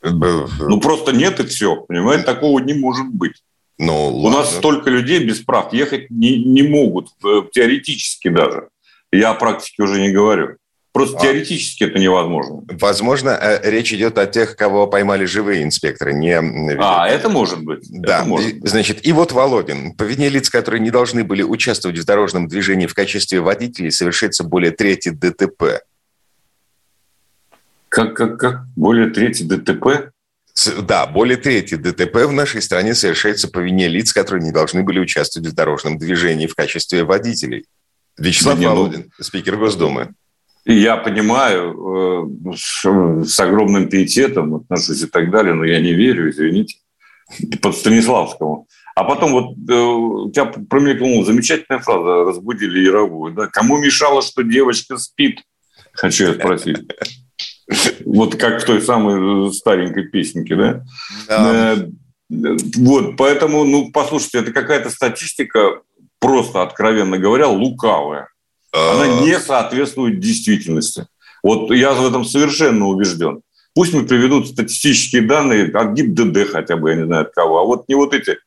Э, 0.02 0.10
ну 0.10 0.80
просто 0.80 1.12
нет 1.12 1.42
и 1.42 1.46
все. 1.46 1.76
Понимаете, 1.76 2.24
такого 2.24 2.60
не 2.60 2.74
может 2.74 3.08
быть. 3.08 3.44
Ну, 3.78 4.08
У 4.10 4.18
ладно. 4.22 4.40
нас 4.40 4.56
столько 4.56 4.90
людей 4.90 5.24
без 5.24 5.40
прав 5.40 5.72
ехать 5.74 6.10
не, 6.10 6.44
не 6.44 6.64
могут, 6.64 7.10
теоретически 7.54 8.30
даже. 8.30 8.70
Я 9.12 9.32
о 9.32 9.36
практике 9.36 9.84
уже 9.84 10.02
не 10.02 10.12
говорю. 10.12 10.58
Просто 10.98 11.18
а. 11.20 11.22
теоретически 11.22 11.84
это 11.84 12.00
невозможно. 12.00 12.64
Возможно, 12.72 13.30
э, 13.30 13.70
речь 13.70 13.94
идет 13.94 14.18
о 14.18 14.26
тех, 14.26 14.56
кого 14.56 14.88
поймали 14.88 15.26
живые 15.26 15.64
инспекторы, 15.64 16.12
не... 16.12 16.34
А, 16.80 17.08
это 17.08 17.30
может 17.30 17.64
быть. 17.64 17.86
Да, 17.88 18.22
это 18.22 18.28
может 18.28 18.60
быть. 18.60 18.68
значит, 18.68 19.06
и 19.06 19.12
вот 19.12 19.32
Володин. 19.32 19.94
По 19.94 20.02
вине 20.02 20.30
лиц, 20.30 20.50
которые 20.50 20.82
не 20.82 20.90
должны 20.90 21.24
были 21.24 21.44
участвовать 21.44 22.00
в 22.00 22.04
дорожном 22.04 22.48
движении 22.48 22.88
в 22.88 22.96
качестве 22.96 23.42
водителей, 23.42 23.92
совершается 23.92 24.44
более 24.44 24.72
трети 24.72 25.10
ДТП. 25.10 25.84
Как, 27.90 28.16
как, 28.16 28.40
как? 28.40 28.66
Более 28.76 29.12
трети 29.12 29.44
ДТП? 29.44 30.12
Да, 30.82 31.06
более 31.06 31.38
трети 31.38 31.76
ДТП 31.76 32.26
в 32.26 32.32
нашей 32.32 32.62
стране 32.62 32.96
совершается 32.96 33.48
по 33.48 33.60
вине 33.60 33.88
лиц, 33.88 34.12
которые 34.12 34.44
не 34.44 34.52
должны 34.52 34.84
были 34.84 35.00
участвовать 35.00 35.48
в 35.50 35.54
дорожном 35.54 35.98
движении 35.98 36.48
в 36.48 36.56
качестве 36.56 37.04
водителей. 37.04 37.66
Вячеслав 38.18 38.60
да, 38.60 38.70
Володин, 38.70 39.12
спикер 39.20 39.58
Госдумы. 39.58 40.14
Я 40.66 40.98
понимаю, 40.98 42.26
э, 42.46 42.56
с 42.56 43.40
огромным 43.40 43.88
пиететом 43.88 44.56
отношусь 44.56 45.04
и 45.04 45.06
так 45.06 45.30
далее, 45.30 45.54
но 45.54 45.64
я 45.64 45.80
не 45.80 45.94
верю, 45.94 46.30
извините, 46.30 46.78
под 47.62 47.76
Станиславскому. 47.76 48.68
А 48.96 49.04
потом 49.04 49.32
вот 49.32 49.56
э, 49.70 49.74
у 49.74 50.32
тебя 50.32 50.46
промелькнула 50.46 51.24
замечательная 51.24 51.80
фраза 51.80 52.26
«разбудили 52.26 52.80
Яровую». 52.80 53.34
Да? 53.34 53.48
Кому 53.48 53.78
мешало, 53.78 54.24
что 54.24 54.42
девочка 54.42 54.98
спит? 54.98 55.42
Хочу 55.94 56.26
я 56.26 56.34
спросить. 56.34 56.80
Вот 58.06 58.36
как 58.36 58.62
в 58.62 58.66
той 58.66 58.82
самой 58.82 59.54
старенькой 59.54 60.04
песенке, 60.08 60.56
да? 60.56 60.84
да. 61.28 61.74
Э, 61.74 61.88
вот, 62.30 63.18
поэтому, 63.18 63.64
ну, 63.66 63.92
послушайте, 63.92 64.40
это 64.40 64.52
какая-то 64.52 64.90
статистика, 64.90 65.82
просто, 66.20 66.62
откровенно 66.62 67.18
говоря, 67.18 67.48
лукавая. 67.48 68.30
Она 68.72 69.04
а. 69.04 69.22
не 69.22 69.40
соответствует 69.40 70.20
действительности. 70.20 71.08
Вот 71.44 71.72
я 71.72 71.94
в 71.94 72.06
этом 72.06 72.26
совершенно 72.26 72.88
убежден. 72.88 73.42
Пусть 73.74 73.94
мне 73.94 74.04
приведут 74.04 74.48
статистические 74.48 75.22
данные 75.22 75.72
от 75.72 75.94
ГИБДД 75.94 76.52
хотя 76.52 76.78
бы, 76.78 76.90
я 76.90 76.96
не 76.96 77.06
знаю 77.06 77.24
от 77.24 77.34
кого, 77.34 77.60
а 77.60 77.64
вот 77.64 77.88
не 77.88 77.96
вот 77.96 78.14
эти 78.14 78.38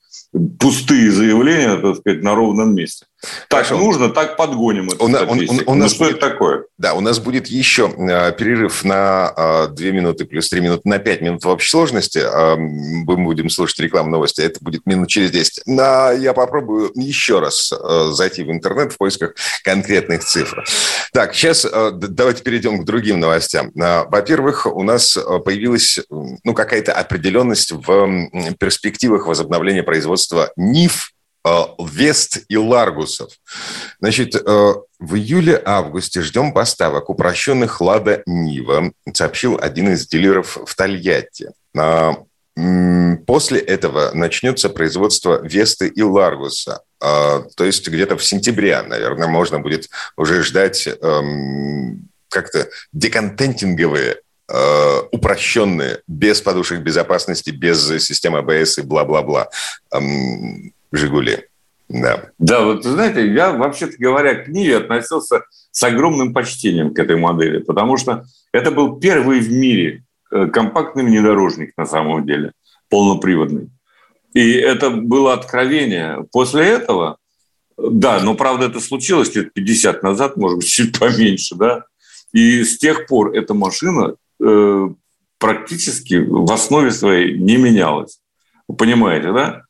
пустые 0.59 1.11
заявления, 1.13 1.77
так 1.77 1.97
сказать, 1.99 2.23
на 2.23 2.35
ровном 2.35 2.75
месте. 2.75 3.07
Так 3.49 3.67
Хорошо. 3.67 3.79
нужно, 3.79 4.09
так 4.09 4.37
подгоним 4.37 4.89
эту 4.91 5.05
у, 5.05 5.07
он, 5.07 5.15
он, 5.15 5.41
у 5.41 5.55
ну, 5.67 5.75
нас 5.75 5.93
что 5.93 6.05
будет, 6.05 6.17
это 6.17 6.31
такое? 6.31 6.65
Да, 6.79 6.95
у 6.95 7.01
нас 7.01 7.19
будет 7.19 7.49
еще 7.49 7.91
э, 7.91 8.33
перерыв 8.33 8.83
на 8.85 9.33
э, 9.37 9.69
2 9.73 9.87
минуты 9.89 10.25
плюс 10.25 10.49
3 10.49 10.61
минуты 10.61 10.83
на 10.89 10.99
5 10.99 11.21
минут 11.21 11.45
в 11.45 11.49
общей 11.49 11.69
сложности. 11.69 12.19
Э, 12.19 12.57
мы 12.57 13.17
будем 13.17 13.51
слушать 13.51 13.79
рекламу 13.81 14.11
новости, 14.11 14.41
это 14.41 14.59
будет 14.63 14.87
минут 14.87 15.09
через 15.09 15.31
10. 15.31 15.65
Но 15.67 16.13
я 16.13 16.33
попробую 16.33 16.93
еще 16.95 17.41
раз 17.41 17.73
э, 17.73 18.11
зайти 18.13 18.43
в 18.43 18.51
интернет 18.51 18.93
в 18.93 18.97
поисках 18.97 19.35
конкретных 19.65 20.25
цифр. 20.25 20.65
Так, 21.13 21.35
сейчас 21.35 21.67
э, 21.71 21.91
давайте 21.93 22.43
перейдем 22.43 22.81
к 22.81 22.85
другим 22.85 23.21
новостям. 23.21 23.71
Э, 23.77 24.05
во-первых, 24.09 24.67
у 24.67 24.83
нас 24.83 25.17
э, 25.17 25.39
появилась 25.45 25.99
ну, 26.09 26.55
какая-то 26.55 26.93
определенность 26.93 27.73
в 27.73 28.55
перспективах 28.59 29.27
возобновления 29.27 29.83
производства 29.83 30.53
НИФ 30.57 31.13
Вест 31.79 32.45
и 32.49 32.57
Ларгусов. 32.57 33.33
Значит, 34.01 34.35
э, 34.35 34.75
в 35.01 35.15
июле-августе 35.15 36.21
ждем 36.21 36.53
поставок 36.53 37.09
упрощенных 37.09 37.81
«Лада 37.81 38.23
Нива», 38.27 38.93
сообщил 39.15 39.59
один 39.61 39.93
из 39.93 40.07
дилеров 40.07 40.59
в 40.65 40.75
Тольятти. 40.75 41.51
А, 41.77 42.17
после 43.27 43.61
этого 43.61 44.11
начнется 44.13 44.69
производство 44.69 45.41
Весты 45.43 45.89
и 45.89 46.03
Ларгуса. 46.03 46.83
А, 47.01 47.41
то 47.57 47.65
есть 47.65 47.89
где-то 47.89 48.19
в 48.19 48.25
сентябре, 48.25 48.83
наверное, 48.83 49.29
можно 49.29 49.59
будет 49.59 49.89
уже 50.19 50.43
ждать 50.43 50.87
эм, 50.87 52.09
как-то 52.29 52.69
деконтентинговые 52.93 54.19
э, 54.49 55.03
упрощенные, 55.13 56.01
без 56.07 56.43
подушек 56.43 56.81
безопасности, 56.81 57.51
без 57.51 57.87
системы 58.05 58.41
АБС 58.41 58.79
и 58.79 58.83
бла-бла-бла. 58.83 59.49
«Жигули». 60.93 61.51
Да. 61.89 62.31
Да, 62.39 62.65
вот 62.65 62.85
знаете, 62.85 63.33
я, 63.33 63.53
вообще-то 63.53 63.95
говоря, 63.99 64.37
к 64.37 64.49
Ниве 64.49 64.77
относился 64.77 65.43
с 65.73 65.83
огромным 65.83 66.33
почтением 66.33 66.95
к 66.95 66.99
этой 67.01 67.17
модели, 67.17 67.59
потому 67.59 67.97
что 67.97 68.25
это 68.53 68.71
был 68.71 69.01
первый 69.01 69.41
в 69.41 69.51
мире 69.51 70.05
э, 70.31 70.47
компактный 70.47 71.05
внедорожник 71.05 71.73
на 71.77 71.87
самом 71.87 72.25
деле, 72.27 72.53
полноприводный. 72.89 73.71
И 74.35 74.53
это 74.53 74.91
было 74.91 75.33
откровение. 75.33 76.25
После 76.31 76.65
этого, 76.65 77.19
да, 77.77 78.21
но 78.21 78.35
правда 78.35 78.67
это 78.67 78.79
случилось 78.79 79.35
лет 79.35 79.53
50 79.53 80.05
назад, 80.05 80.37
может 80.37 80.59
быть, 80.59 80.69
чуть 80.69 80.97
поменьше, 80.99 81.57
да, 81.57 81.85
и 82.33 82.63
с 82.63 82.79
тех 82.79 83.07
пор 83.07 83.35
эта 83.35 83.55
машина 83.55 84.15
э, 84.41 84.89
практически 85.39 86.15
в 86.15 86.53
основе 86.53 86.93
своей 86.93 87.37
не 87.37 87.57
менялась. 87.57 88.21
Вы 88.69 88.77
понимаете, 88.77 89.33
да? 89.33 89.63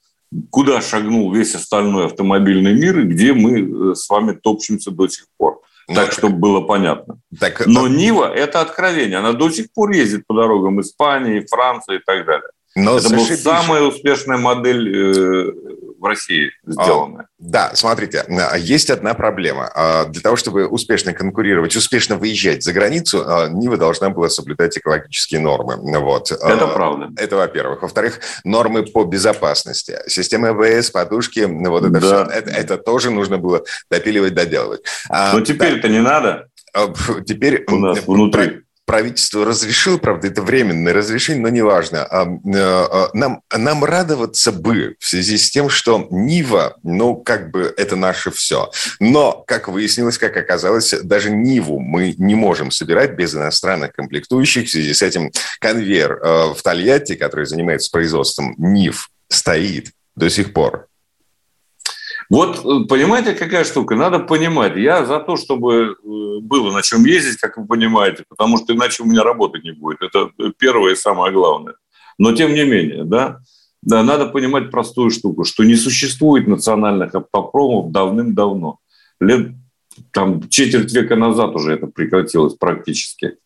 Куда 0.50 0.80
шагнул 0.80 1.32
весь 1.32 1.54
остальной 1.54 2.06
автомобильный 2.06 2.72
мир 2.72 3.00
и 3.00 3.04
где 3.04 3.32
мы 3.32 3.92
э, 3.92 3.94
с 3.94 4.08
вами 4.08 4.32
топчемся 4.32 4.90
до 4.90 5.08
сих 5.08 5.26
пор. 5.36 5.60
Ну, 5.88 5.94
так, 5.96 6.12
чтобы 6.12 6.36
было 6.36 6.60
понятно. 6.60 7.18
Так, 7.38 7.66
Но 7.66 7.88
так... 7.88 7.96
Нива– 7.96 8.32
это 8.34 8.60
откровение. 8.60 9.18
Она 9.18 9.32
до 9.32 9.50
сих 9.50 9.72
пор 9.72 9.90
ездит 9.90 10.24
по 10.26 10.34
дорогам 10.34 10.80
Испании, 10.80 11.44
Франции 11.50 11.96
и 11.96 12.00
так 12.04 12.26
далее. 12.26 12.48
Но 12.76 12.96
это 12.96 13.08
была 13.08 13.24
самая 13.24 13.82
успешная 13.82 14.38
модель 14.38 14.96
э, 14.96 15.52
в 16.00 16.04
России. 16.06 16.50
А, 16.78 17.26
да, 17.38 17.72
смотрите, 17.74 18.24
а, 18.26 18.56
есть 18.56 18.88
одна 18.90 19.12
проблема. 19.12 19.70
А, 19.74 20.06
для 20.06 20.22
того, 20.22 20.34
чтобы 20.36 20.66
успешно 20.66 21.12
конкурировать, 21.12 21.76
успешно 21.76 22.16
выезжать 22.16 22.62
за 22.62 22.72
границу, 22.72 23.22
а, 23.26 23.48
Нива 23.48 23.76
должна 23.76 24.08
была 24.08 24.30
соблюдать 24.30 24.76
экологические 24.78 25.40
нормы. 25.40 25.76
Вот. 26.00 26.32
Это 26.32 26.66
правда. 26.68 27.10
Это, 27.16 27.36
во-первых. 27.36 27.82
Во-вторых, 27.82 28.20
нормы 28.44 28.82
по 28.82 29.04
безопасности. 29.04 29.98
Система 30.06 30.50
АБС, 30.50 30.90
подушки, 30.90 31.40
вот 31.40 31.84
это 31.84 31.92
да. 31.92 32.00
все. 32.00 32.22
Это, 32.32 32.50
это 32.50 32.76
тоже 32.78 33.10
нужно 33.10 33.36
было 33.36 33.62
допиливать, 33.90 34.34
доделывать. 34.34 34.80
Но 35.10 35.40
теперь 35.42 35.74
это 35.74 35.88
да. 35.88 35.94
не 35.94 36.00
надо. 36.00 36.46
Теперь 37.26 37.64
у 37.68 37.76
нас 37.76 37.98
внутри 38.06 38.62
правительство 38.90 39.44
разрешило, 39.44 39.98
правда, 39.98 40.26
это 40.26 40.42
временное 40.42 40.92
разрешение, 40.92 41.42
но 41.42 41.48
неважно. 41.48 42.04
А, 42.06 42.26
а, 42.26 43.10
нам, 43.12 43.40
нам 43.56 43.84
радоваться 43.84 44.50
бы 44.50 44.96
в 44.98 45.06
связи 45.06 45.38
с 45.38 45.48
тем, 45.48 45.68
что 45.68 46.08
Нива, 46.10 46.76
ну, 46.82 47.14
как 47.14 47.52
бы 47.52 47.72
это 47.76 47.94
наше 47.94 48.32
все. 48.32 48.72
Но, 48.98 49.44
как 49.46 49.68
выяснилось, 49.68 50.18
как 50.18 50.36
оказалось, 50.36 50.92
даже 51.04 51.30
Ниву 51.30 51.78
мы 51.78 52.16
не 52.18 52.34
можем 52.34 52.72
собирать 52.72 53.12
без 53.12 53.32
иностранных 53.32 53.92
комплектующих. 53.92 54.66
В 54.66 54.72
связи 54.72 54.92
с 54.92 55.02
этим 55.02 55.30
конвейер 55.60 56.18
а, 56.20 56.52
в 56.52 56.60
Тольятти, 56.60 57.14
который 57.14 57.46
занимается 57.46 57.92
производством 57.92 58.56
Нив, 58.58 59.08
стоит 59.28 59.92
до 60.16 60.28
сих 60.28 60.52
пор. 60.52 60.89
Вот 62.30 62.58
э, 62.58 62.86
понимаете, 62.86 63.32
какая 63.32 63.64
штука? 63.64 63.96
Надо 63.96 64.20
понимать. 64.20 64.76
Я 64.76 65.04
за 65.04 65.18
то, 65.18 65.36
чтобы 65.36 65.72
э, 65.74 66.40
было 66.40 66.72
на 66.72 66.80
чем 66.80 67.04
ездить, 67.04 67.38
как 67.38 67.58
вы 67.58 67.66
понимаете, 67.66 68.24
потому 68.28 68.56
что 68.56 68.72
иначе 68.72 69.02
у 69.02 69.06
меня 69.06 69.24
работы 69.24 69.60
не 69.62 69.72
будет. 69.72 70.00
Это 70.00 70.30
первое 70.56 70.92
и 70.92 70.96
самое 70.96 71.32
главное. 71.32 71.74
Но 72.18 72.32
тем 72.32 72.54
не 72.54 72.64
менее, 72.64 73.04
да, 73.04 73.40
да, 73.82 74.02
надо 74.04 74.26
понимать 74.26 74.70
простую 74.70 75.10
штуку, 75.10 75.44
что 75.44 75.64
не 75.64 75.74
существует 75.74 76.46
национальных 76.46 77.14
автопромов 77.14 77.90
давным-давно. 77.90 78.78
Лет 79.20 79.52
там 80.12 80.48
четверть 80.48 80.92
века 80.94 81.16
назад 81.16 81.54
уже 81.56 81.72
это 81.72 81.88
прекратилось 81.88 82.54
практически. 82.54 83.38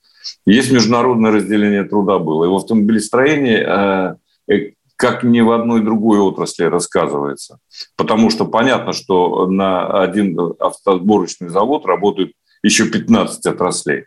Есть 0.44 0.70
международное 0.70 1.32
разделение 1.32 1.84
труда 1.84 2.18
было. 2.18 2.44
И 2.44 2.48
в 2.48 2.54
автомобилестроении 2.54 4.16
э, 4.46 4.72
как 4.96 5.22
ни 5.24 5.40
в 5.40 5.50
одной 5.50 5.82
другой 5.82 6.18
отрасли 6.18 6.64
рассказывается. 6.64 7.58
Потому 7.96 8.30
что 8.30 8.44
понятно, 8.44 8.92
что 8.92 9.46
на 9.46 10.02
один 10.02 10.38
автосборочный 10.58 11.48
завод 11.48 11.86
работают 11.86 12.32
еще 12.62 12.88
15 12.88 13.46
отраслей. 13.46 14.06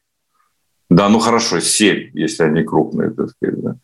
Да, 0.90 1.10
ну 1.10 1.20
хорошо, 1.20 1.60
7, 1.60 2.12
если 2.14 2.44
они 2.44 2.64
крупные, 2.64 3.12
так 3.12 3.30
сказать. 3.32 3.62
Да. 3.62 3.76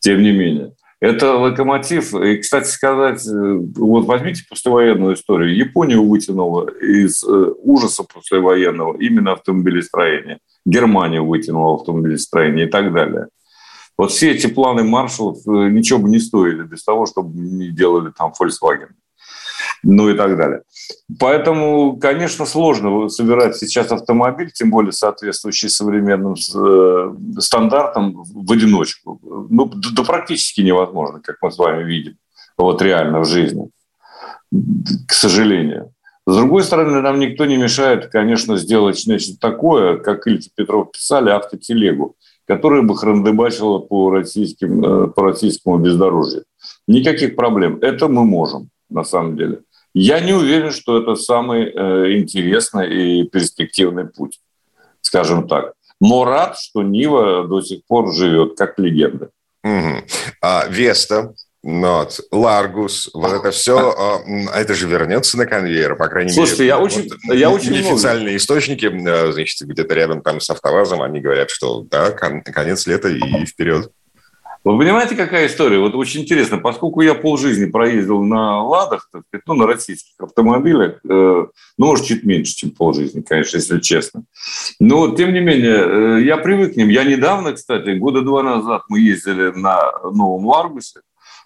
Тем 0.00 0.22
не 0.22 0.32
менее. 0.32 0.72
Это 1.00 1.36
локомотив. 1.36 2.14
И, 2.14 2.38
кстати 2.38 2.68
сказать, 2.68 3.26
э, 3.26 3.30
вот 3.76 4.06
возьмите 4.06 4.44
послевоенную 4.48 5.14
историю. 5.14 5.54
Японию 5.54 6.08
вытянула 6.08 6.68
из 6.70 7.22
э, 7.22 7.52
ужаса 7.62 8.02
послевоенного 8.04 8.96
именно 8.96 9.32
автомобилестроение. 9.32 10.38
Германию 10.64 11.26
вытянула 11.26 11.74
автомобилестроение 11.74 12.66
и 12.66 12.70
так 12.70 12.94
далее. 12.94 13.28
Вот 13.98 14.10
все 14.10 14.32
эти 14.32 14.46
планы 14.46 14.84
маршалов 14.84 15.38
э, 15.46 15.68
ничего 15.70 15.98
бы 15.98 16.08
не 16.08 16.18
стоили 16.18 16.62
без 16.62 16.84
того, 16.84 17.06
чтобы 17.06 17.38
не 17.38 17.68
делали 17.68 18.12
там 18.16 18.32
Volkswagen. 18.38 18.90
Ну 19.82 20.08
и 20.10 20.16
так 20.16 20.36
далее. 20.36 20.62
Поэтому, 21.18 21.96
конечно, 21.96 22.44
сложно 22.44 23.08
собирать 23.08 23.56
сейчас 23.56 23.92
автомобиль, 23.92 24.50
тем 24.52 24.70
более 24.70 24.92
соответствующий 24.92 25.68
современным 25.68 26.34
э, 26.34 27.40
стандартам 27.40 28.22
в 28.22 28.52
одиночку. 28.52 29.18
Ну, 29.50 29.66
да 29.66 30.02
практически 30.02 30.60
невозможно, 30.60 31.20
как 31.20 31.36
мы 31.40 31.50
с 31.50 31.58
вами 31.58 31.84
видим, 31.84 32.16
вот 32.58 32.82
реально 32.82 33.20
в 33.20 33.26
жизни, 33.26 33.70
к 35.08 35.12
сожалению. 35.12 35.92
С 36.26 36.34
другой 36.34 36.64
стороны, 36.64 37.00
нам 37.00 37.20
никто 37.20 37.44
не 37.46 37.56
мешает, 37.56 38.08
конечно, 38.08 38.56
сделать 38.56 39.02
нечто 39.06 39.38
такое, 39.38 39.98
как 39.98 40.26
Ильич 40.26 40.48
Петров 40.54 40.90
писали, 40.90 41.30
автотелегу 41.30 42.16
которая 42.46 42.82
бы 42.82 42.96
храндебачила 42.96 43.78
по, 43.78 44.10
российским, 44.10 44.84
э, 44.84 45.06
по 45.08 45.24
российскому 45.24 45.78
бездорожью. 45.78 46.44
Никаких 46.86 47.36
проблем. 47.36 47.78
Это 47.82 48.08
мы 48.08 48.24
можем, 48.24 48.70
на 48.88 49.04
самом 49.04 49.36
деле. 49.36 49.60
Я 49.94 50.20
не 50.20 50.32
уверен, 50.32 50.72
что 50.72 51.00
это 51.00 51.16
самый 51.16 51.64
э, 51.64 52.18
интересный 52.18 53.22
и 53.22 53.24
перспективный 53.24 54.06
путь, 54.06 54.40
скажем 55.00 55.48
так. 55.48 55.72
Но 56.00 56.24
рад, 56.24 56.58
что 56.58 56.82
Нива 56.82 57.46
до 57.48 57.62
сих 57.62 57.80
пор 57.86 58.12
живет 58.12 58.56
как 58.56 58.78
легенда. 58.78 59.30
Угу. 59.64 60.04
А 60.42 60.66
Веста, 60.68 61.34
вот. 61.66 62.20
Ларгус, 62.30 63.10
вот 63.12 63.32
это 63.32 63.50
все, 63.50 63.90
а, 63.90 64.20
а 64.52 64.60
это 64.60 64.72
же 64.74 64.86
вернется 64.86 65.36
на 65.36 65.46
конвейер, 65.46 65.96
по 65.96 66.06
крайней 66.06 66.30
Слушайте, 66.30 66.62
мере. 66.62 66.76
Слушайте, 66.76 67.08
я 67.08 67.10
очень, 67.10 67.20
вот, 67.26 67.36
я 67.36 67.50
очень 67.50 67.72
Неофициальные 67.72 68.22
много. 68.22 68.36
источники, 68.36 68.86
э, 68.86 69.32
значит, 69.32 69.68
где-то 69.68 69.94
рядом 69.94 70.22
там 70.22 70.38
с 70.38 70.48
автовазом, 70.48 71.02
они 71.02 71.20
говорят, 71.20 71.50
что 71.50 71.80
да, 71.80 72.12
конец 72.12 72.86
лета 72.86 73.08
и 73.08 73.44
вперед. 73.46 73.90
Вы 74.62 74.78
понимаете, 74.78 75.16
какая 75.16 75.48
история? 75.48 75.80
Вот 75.80 75.96
очень 75.96 76.22
интересно, 76.22 76.58
поскольку 76.58 77.00
я 77.00 77.14
полжизни 77.14 77.66
проездил 77.66 78.22
на 78.22 78.62
«Ладах», 78.62 79.08
так 79.12 79.22
сказать, 79.26 79.42
ну, 79.46 79.54
на 79.54 79.66
российских 79.66 80.14
автомобилях, 80.20 81.00
э, 81.04 81.08
ну, 81.08 81.50
может, 81.78 82.06
чуть 82.06 82.22
меньше, 82.22 82.54
чем 82.54 82.70
полжизни, 82.70 83.22
конечно, 83.22 83.56
если 83.56 83.80
честно. 83.80 84.22
Но, 84.78 85.16
тем 85.16 85.32
не 85.32 85.40
менее, 85.40 86.18
э, 86.18 86.22
я 86.22 86.36
привык 86.36 86.74
к 86.74 86.76
ним. 86.76 86.88
Я 86.90 87.02
недавно, 87.02 87.52
кстати, 87.54 87.90
года 87.90 88.22
два 88.22 88.44
назад 88.44 88.82
мы 88.88 89.00
ездили 89.00 89.50
на 89.50 89.92
новом 90.02 90.46
«Ларгусе», 90.46 91.00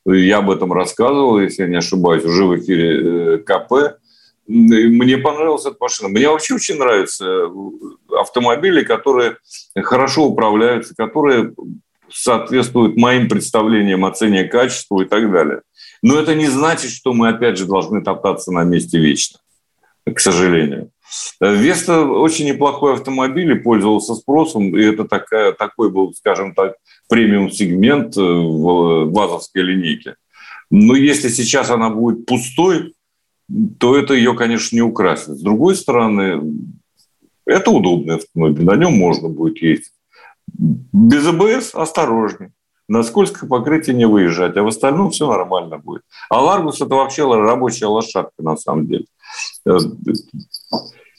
я 0.06 0.38
об 0.38 0.50
этом 0.50 0.72
рассказывал, 0.72 1.40
если 1.40 1.62
я 1.62 1.68
не 1.68 1.76
ошибаюсь, 1.76 2.24
уже 2.24 2.44
в 2.44 2.58
эфире 2.58 3.34
э, 3.34 3.38
КП. 3.38 3.98
Мне 4.46 5.18
понравилась 5.18 5.66
эта 5.66 5.76
машина. 5.78 6.08
Мне 6.08 6.28
вообще 6.28 6.54
очень 6.54 6.76
нравятся 6.76 7.24
э, 7.26 7.48
автомобили, 8.16 8.82
которые 8.82 9.36
хорошо 9.76 10.26
управляются, 10.26 10.94
которые 10.96 11.54
соответствуют 12.12 12.96
моим 12.96 13.28
представлениям 13.28 14.04
о 14.04 14.10
цене, 14.10 14.44
качеству 14.44 15.02
и 15.02 15.04
так 15.04 15.30
далее. 15.30 15.62
Но 16.02 16.18
это 16.18 16.34
не 16.34 16.46
значит, 16.46 16.90
что 16.90 17.12
мы, 17.12 17.28
опять 17.28 17.58
же, 17.58 17.66
должны 17.66 18.02
топтаться 18.02 18.50
на 18.52 18.64
месте 18.64 18.98
вечно, 18.98 19.38
к 20.04 20.18
сожалению. 20.18 20.90
Веста 21.40 22.02
очень 22.04 22.46
неплохой 22.46 22.94
автомобиль 22.94 23.52
и 23.52 23.58
пользовался 23.58 24.14
спросом, 24.14 24.76
и 24.76 24.82
это 24.82 25.04
такая, 25.04 25.52
такой 25.52 25.90
был, 25.90 26.14
скажем 26.14 26.54
так, 26.54 26.76
премиум-сегмент 27.08 28.16
э, 28.16 28.20
в 28.20 29.06
базовской 29.06 29.62
линейке. 29.62 30.16
Но 30.70 30.94
если 30.94 31.28
сейчас 31.28 31.70
она 31.70 31.90
будет 31.90 32.26
пустой, 32.26 32.94
то 33.78 33.96
это 33.96 34.14
ее, 34.14 34.34
конечно, 34.34 34.76
не 34.76 34.82
украсит. 34.82 35.36
С 35.36 35.42
другой 35.42 35.74
стороны, 35.74 36.40
это 37.44 37.70
удобный 37.70 38.16
автомобиль, 38.16 38.64
на 38.64 38.76
нем 38.76 38.92
можно 38.92 39.28
будет 39.28 39.60
ездить. 39.60 39.92
Без 40.52 41.26
АБС 41.26 41.74
осторожнее. 41.74 42.52
На 42.86 43.04
скользкое 43.04 43.48
покрытие 43.48 43.94
не 43.94 44.04
выезжать, 44.04 44.56
а 44.56 44.62
в 44.62 44.66
остальном 44.66 45.10
все 45.10 45.28
нормально 45.28 45.78
будет. 45.78 46.02
А 46.28 46.42
Ларгус– 46.42 46.80
это 46.80 46.96
вообще 46.96 47.22
рабочая 47.24 47.86
лошадка 47.86 48.42
на 48.42 48.56
самом 48.56 48.88
деле. 48.88 49.06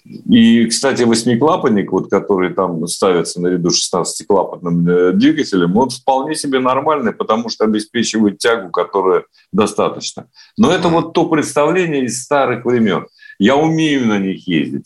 И, 0.04 0.66
кстати, 0.66 1.04
восьмиклапанник, 1.04 1.92
вот, 1.92 2.10
который 2.10 2.54
там 2.54 2.88
ставится 2.88 3.40
наряду 3.40 3.70
с 3.70 3.94
16-клапанным 3.94 4.90
э, 4.90 5.12
двигателем, 5.14 5.78
он 5.78 5.90
вполне 5.90 6.36
себе 6.36 6.60
нормальный, 6.60 7.14
потому 7.14 7.50
что 7.50 7.66
обеспечивает 7.66 8.40
тягу, 8.40 8.72
которая 8.72 9.26
достаточно. 9.52 10.28
Но 10.58 10.72
это 10.72 10.88
вот 10.88 11.14
то 11.14 11.28
представление 11.28 12.06
из 12.06 12.24
старых 12.24 12.66
времен. 12.66 13.06
Я 13.38 13.56
умею 13.56 14.08
на 14.08 14.18
них 14.18 14.48
ездить. 14.48 14.86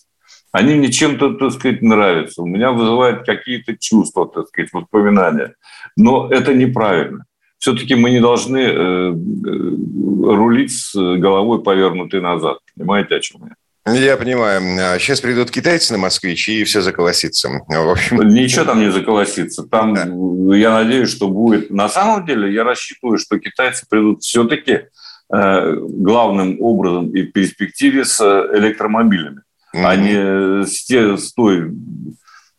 Они 0.51 0.75
мне 0.75 0.89
чем-то, 0.89 1.34
так 1.34 1.51
сказать, 1.51 1.82
нравятся. 1.82 2.41
У 2.41 2.45
меня 2.45 2.71
вызывают 2.71 3.25
какие-то 3.25 3.75
чувства, 3.78 4.25
так 4.28 4.47
сказать, 4.47 4.71
воспоминания. 4.71 5.56
Но 5.97 6.30
это 6.30 6.54
неправильно. 6.54 7.25
все-таки 7.58 7.95
мы 7.95 8.12
не 8.12 8.21
должны 8.21 8.60
э, 8.60 8.71
э, 8.71 9.13
рулить 9.13 10.71
с 10.71 10.93
головой 10.93 11.62
повернутой 11.62 12.21
назад. 12.21 12.60
Понимаете, 12.75 13.15
о 13.15 13.19
чем 13.19 13.41
я? 13.47 13.56
Я 13.87 14.17
понимаю. 14.17 14.61
Сейчас 14.99 15.19
а 15.19 15.21
придут 15.21 15.51
китайцы 15.51 15.93
на 15.93 15.99
москвич, 15.99 16.49
и 16.49 16.63
все 16.63 16.81
заколосится. 16.81 17.49
В 17.67 17.89
общем... 17.89 18.17
Ничего 18.27 18.65
там 18.65 18.79
не 18.79 18.91
заколосится. 18.91 19.63
Там, 19.63 19.93
да. 19.93 20.55
я 20.55 20.73
надеюсь, 20.73 21.09
что 21.09 21.27
будет... 21.27 21.69
На 21.69 21.87
самом 21.87 22.25
деле, 22.25 22.51
я 22.51 22.63
рассчитываю, 22.63 23.19
что 23.19 23.37
китайцы 23.37 23.85
придут 23.87 24.23
все-таки 24.23 24.85
э, 25.31 25.75
главным 25.77 26.57
образом 26.61 27.15
и 27.15 27.21
в 27.21 27.31
перспективе 27.31 28.05
с 28.05 28.19
электромобилями, 28.21 29.41
mm-hmm. 29.75 29.85
а 29.85 29.95
не 29.95 30.65
с, 30.65 30.83
те, 30.85 31.15
с 31.15 31.31
той 31.33 31.71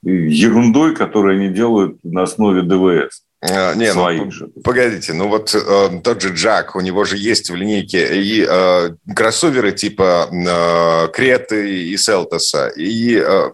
ерундой, 0.03 0.95
которую 0.95 1.41
они 1.41 1.49
делают 1.49 1.99
на 2.05 2.23
основе 2.23 2.63
ДВС. 2.63 3.26
А, 3.43 3.75
не, 3.75 3.93
ну, 3.93 4.31
же. 4.31 4.49
погодите, 4.65 5.13
ну 5.13 5.29
вот 5.29 5.55
э, 5.55 6.01
тот 6.03 6.23
же 6.23 6.33
Джак, 6.33 6.75
у 6.75 6.81
него 6.81 7.05
же 7.05 7.19
есть 7.19 7.51
в 7.51 7.55
линейке 7.55 8.21
и 8.21 8.47
э, 8.49 8.91
кроссоверы 9.15 9.73
типа 9.73 10.29
э, 10.33 11.09
Креты 11.13 11.85
и 11.85 11.97
Селтоса, 11.99 12.69
и 12.69 13.15
э, 13.15 13.51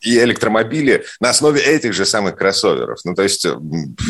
и 0.00 0.18
электромобили 0.18 1.04
на 1.20 1.30
основе 1.30 1.60
этих 1.60 1.92
же 1.92 2.04
самых 2.04 2.36
кроссоверов. 2.36 2.98
Ну, 3.04 3.14
то 3.14 3.22
есть... 3.22 3.46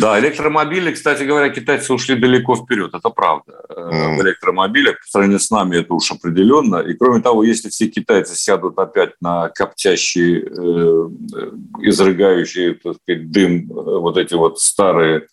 Да, 0.00 0.18
электромобили, 0.20 0.92
кстати 0.92 1.24
говоря, 1.24 1.48
китайцы 1.50 1.92
ушли 1.92 2.16
далеко 2.16 2.56
вперед, 2.56 2.94
это 2.94 3.10
правда. 3.10 3.52
Mm. 3.68 4.16
В 4.16 4.22
электромобилях, 4.22 5.00
по 5.00 5.06
сравнению 5.08 5.40
с 5.40 5.50
нами, 5.50 5.78
это 5.78 5.94
уж 5.94 6.10
определенно. 6.12 6.76
И, 6.76 6.94
кроме 6.94 7.20
того, 7.22 7.42
если 7.42 7.68
все 7.68 7.88
китайцы 7.88 8.36
сядут 8.36 8.78
опять 8.78 9.12
на 9.20 9.48
коптящие, 9.48 10.42
э, 10.42 11.08
изрыгающие, 11.80 12.74
так 12.74 12.96
сказать, 13.02 13.30
дым, 13.30 13.70
э, 13.70 13.98
вот 13.98 14.16
эти 14.16 14.34
вот 14.34 14.60
старые, 14.60 15.26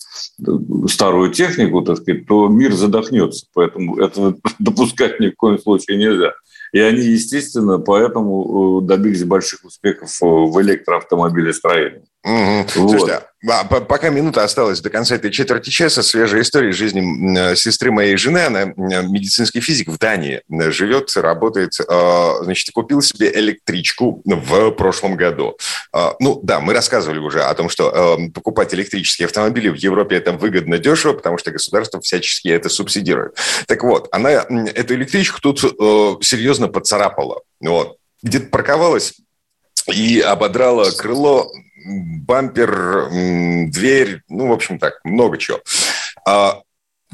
старую 0.87 1.31
технику, 1.31 1.81
так 1.81 1.97
сказать, 1.97 2.25
то 2.27 2.47
мир 2.47 2.73
задохнется. 2.73 3.45
Поэтому 3.53 3.97
это 3.99 4.35
допускать 4.59 5.19
ни 5.19 5.29
в 5.29 5.35
коем 5.35 5.59
случае 5.59 5.97
нельзя. 5.97 6.33
И 6.73 6.79
они, 6.79 7.01
естественно, 7.01 7.79
поэтому 7.79 8.81
э, 8.81 8.85
добились 8.85 9.23
больших 9.23 9.63
успехов 9.63 10.09
э, 10.21 10.25
в 10.25 10.61
электроавтомобилестроении. 10.61 12.03
Угу. 12.23 12.33
Вот. 12.33 12.69
Слушайте, 12.71 13.13
а, 13.13 13.26
пока 13.47 14.09
минута 14.09 14.43
осталась 14.43 14.81
до 14.81 14.89
конца 14.89 15.15
этой 15.15 15.31
четверти 15.31 15.69
часа, 15.69 16.03
свежая 16.03 16.41
история 16.41 16.71
жизни 16.71 17.37
э, 17.37 17.55
сестры 17.55 17.91
моей 17.91 18.17
жены. 18.17 18.39
Она 18.39 18.65
медицинский 18.65 19.61
физик 19.61 19.89
в 19.89 19.97
Дании 19.97 20.41
живет, 20.49 21.15
работает. 21.15 21.73
Значит, 21.73 22.71
купил 22.73 23.01
себе 23.01 23.31
электричку 23.33 24.21
в 24.25 24.71
прошлом 24.71 25.15
году. 25.15 25.57
Ну 26.19 26.39
да, 26.43 26.59
мы 26.59 26.73
рассказывали 26.73 27.19
уже 27.19 27.41
о 27.43 27.53
том, 27.53 27.69
что 27.69 28.19
покупать 28.33 28.73
электрические 28.73 29.27
автомобили 29.27 29.69
в 29.69 29.75
Европе 29.75 30.17
это 30.17 30.31
выгодно, 30.33 30.77
дешево, 30.77 31.13
потому 31.13 31.37
что 31.37 31.51
государство 31.51 32.01
всячески 32.01 32.47
это 32.49 32.69
субсидирует. 32.69 33.35
Так 33.67 33.83
вот, 33.83 34.07
она 34.11 34.29
эту 34.29 34.95
электричку 34.95 35.39
тут 35.41 35.59
серьезно 36.23 36.67
поцарапала. 36.67 37.41
Вот. 37.61 37.97
Где-то 38.23 38.47
парковалась 38.47 39.13
и 39.87 40.19
ободрала 40.19 40.91
крыло 40.91 41.51
бампер, 41.87 43.09
дверь, 43.69 44.21
ну, 44.27 44.47
в 44.47 44.51
общем 44.51 44.79
так, 44.79 44.99
много 45.03 45.37
чего. 45.37 45.61
А, 46.27 46.61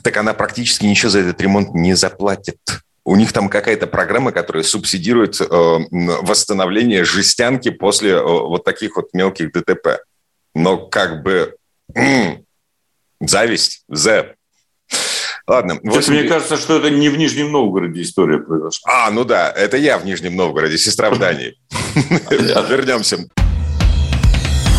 так 0.01 0.17
она 0.17 0.33
практически 0.33 0.85
ничего 0.85 1.09
за 1.09 1.19
этот 1.19 1.39
ремонт 1.41 1.73
не 1.73 1.93
заплатит. 1.93 2.57
У 3.05 3.15
них 3.15 3.33
там 3.33 3.49
какая-то 3.49 3.85
программа, 3.85 4.31
которая 4.31 4.63
субсидирует 4.63 5.39
э, 5.41 5.45
восстановление 5.45 7.03
жестянки 7.03 7.69
после 7.69 8.11
э, 8.11 8.21
вот 8.21 8.63
таких 8.63 8.95
вот 8.95 9.13
мелких 9.13 9.51
ДТП. 9.51 9.99
Но 10.55 10.77
как 10.77 11.21
бы 11.21 11.55
зависть, 13.19 13.83
зе. 13.89 14.35
Ладно. 15.45 15.79
8... 15.83 16.13
Мне 16.13 16.23
кажется, 16.23 16.55
что 16.55 16.77
это 16.77 16.89
не 16.89 17.09
в 17.09 17.17
Нижнем 17.17 17.51
Новгороде 17.51 18.01
история 18.01 18.37
произошла. 18.37 19.07
А, 19.07 19.11
ну 19.11 19.25
да, 19.25 19.51
это 19.51 19.75
я 19.75 19.97
в 19.97 20.05
Нижнем 20.05 20.37
Новгороде, 20.37 20.77
сестра 20.77 21.09
в 21.09 21.19
Дании. 21.19 21.57
Вернемся. 22.29 23.27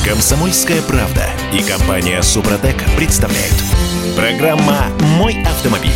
Комсомольская 0.06 0.82
правда 0.82 1.30
и 1.50 1.62
компания 1.62 2.20
Супротек 2.20 2.76
представляют. 2.94 3.54
Программа 4.14 4.88
«Мой 5.00 5.42
автомобиль». 5.42 5.90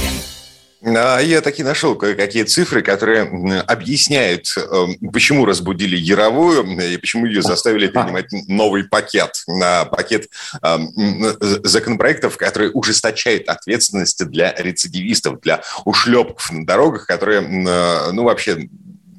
А 0.82 1.18
я 1.18 1.42
таки 1.42 1.62
нашел 1.62 1.94
кое-какие 1.94 2.44
цифры, 2.44 2.80
которые 2.80 3.24
объясняют, 3.66 4.54
эм, 4.56 5.10
почему 5.12 5.44
разбудили 5.44 5.94
Яровую 5.94 6.64
и 6.80 6.96
почему 6.96 7.26
ее 7.26 7.42
заставили 7.42 7.88
принимать 7.88 8.32
новый 8.48 8.84
пакет. 8.84 9.42
на 9.46 9.84
Пакет 9.84 10.28
эм, 10.62 10.90
законопроектов, 11.64 12.38
которые 12.38 12.70
ужесточают 12.70 13.46
ответственность 13.46 14.24
для 14.26 14.54
рецидивистов, 14.56 15.40
для 15.42 15.62
ушлепков 15.84 16.50
на 16.50 16.64
дорогах, 16.64 17.06
которые, 17.06 17.42
э, 17.42 18.12
ну, 18.12 18.24
вообще 18.24 18.68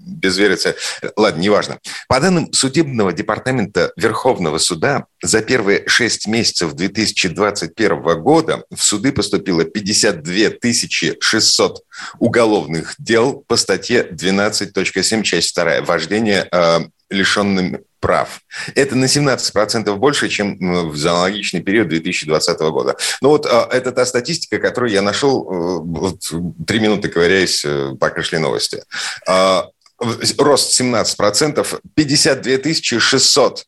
безвериться. 0.10 0.76
Ладно, 1.16 1.42
неважно. 1.42 1.80
По 2.08 2.20
данным 2.20 2.52
Судебного 2.54 3.14
департамента 3.14 3.92
Верховного 3.96 4.58
суда, 4.58 5.06
за 5.22 5.42
первые 5.42 5.88
шесть 5.88 6.28
месяцев 6.28 6.74
2021 6.74 8.22
года 8.22 8.64
в 8.70 8.82
суды 8.82 9.12
поступило 9.12 9.64
52 9.64 11.14
600 11.20 11.84
уголовных 12.20 12.96
дел 12.98 13.44
по 13.48 13.56
статье 13.58 14.08
12.7, 14.10 15.24
часть 15.24 15.56
2, 15.56 15.82
вождение 15.82 16.48
э, 16.52 16.80
лишенным 17.10 17.80
прав. 18.00 18.42
Это 18.76 18.96
на 18.96 19.06
17% 19.06 19.96
больше, 19.96 20.30
чем 20.30 20.58
в 20.60 21.08
аналогичный 21.08 21.62
период 21.62 21.90
2020 21.90 22.60
года. 22.60 22.96
Ну 23.22 23.30
вот 23.30 23.46
э, 23.46 23.50
это 23.72 23.92
та 23.92 24.06
статистика, 24.06 24.60
которую 24.60 24.92
я 24.92 25.02
нашел, 25.02 25.44
э, 25.44 25.80
вот, 25.84 26.22
три 26.66 26.80
минуты 26.80 27.10
ковыряясь 27.10 27.64
э, 27.66 27.96
по 28.00 28.10
кашле 28.10 28.40
новости. 28.40 28.84
Рост 30.38 30.80
17%, 30.80 31.82
52 31.96 33.00
600 33.00 33.66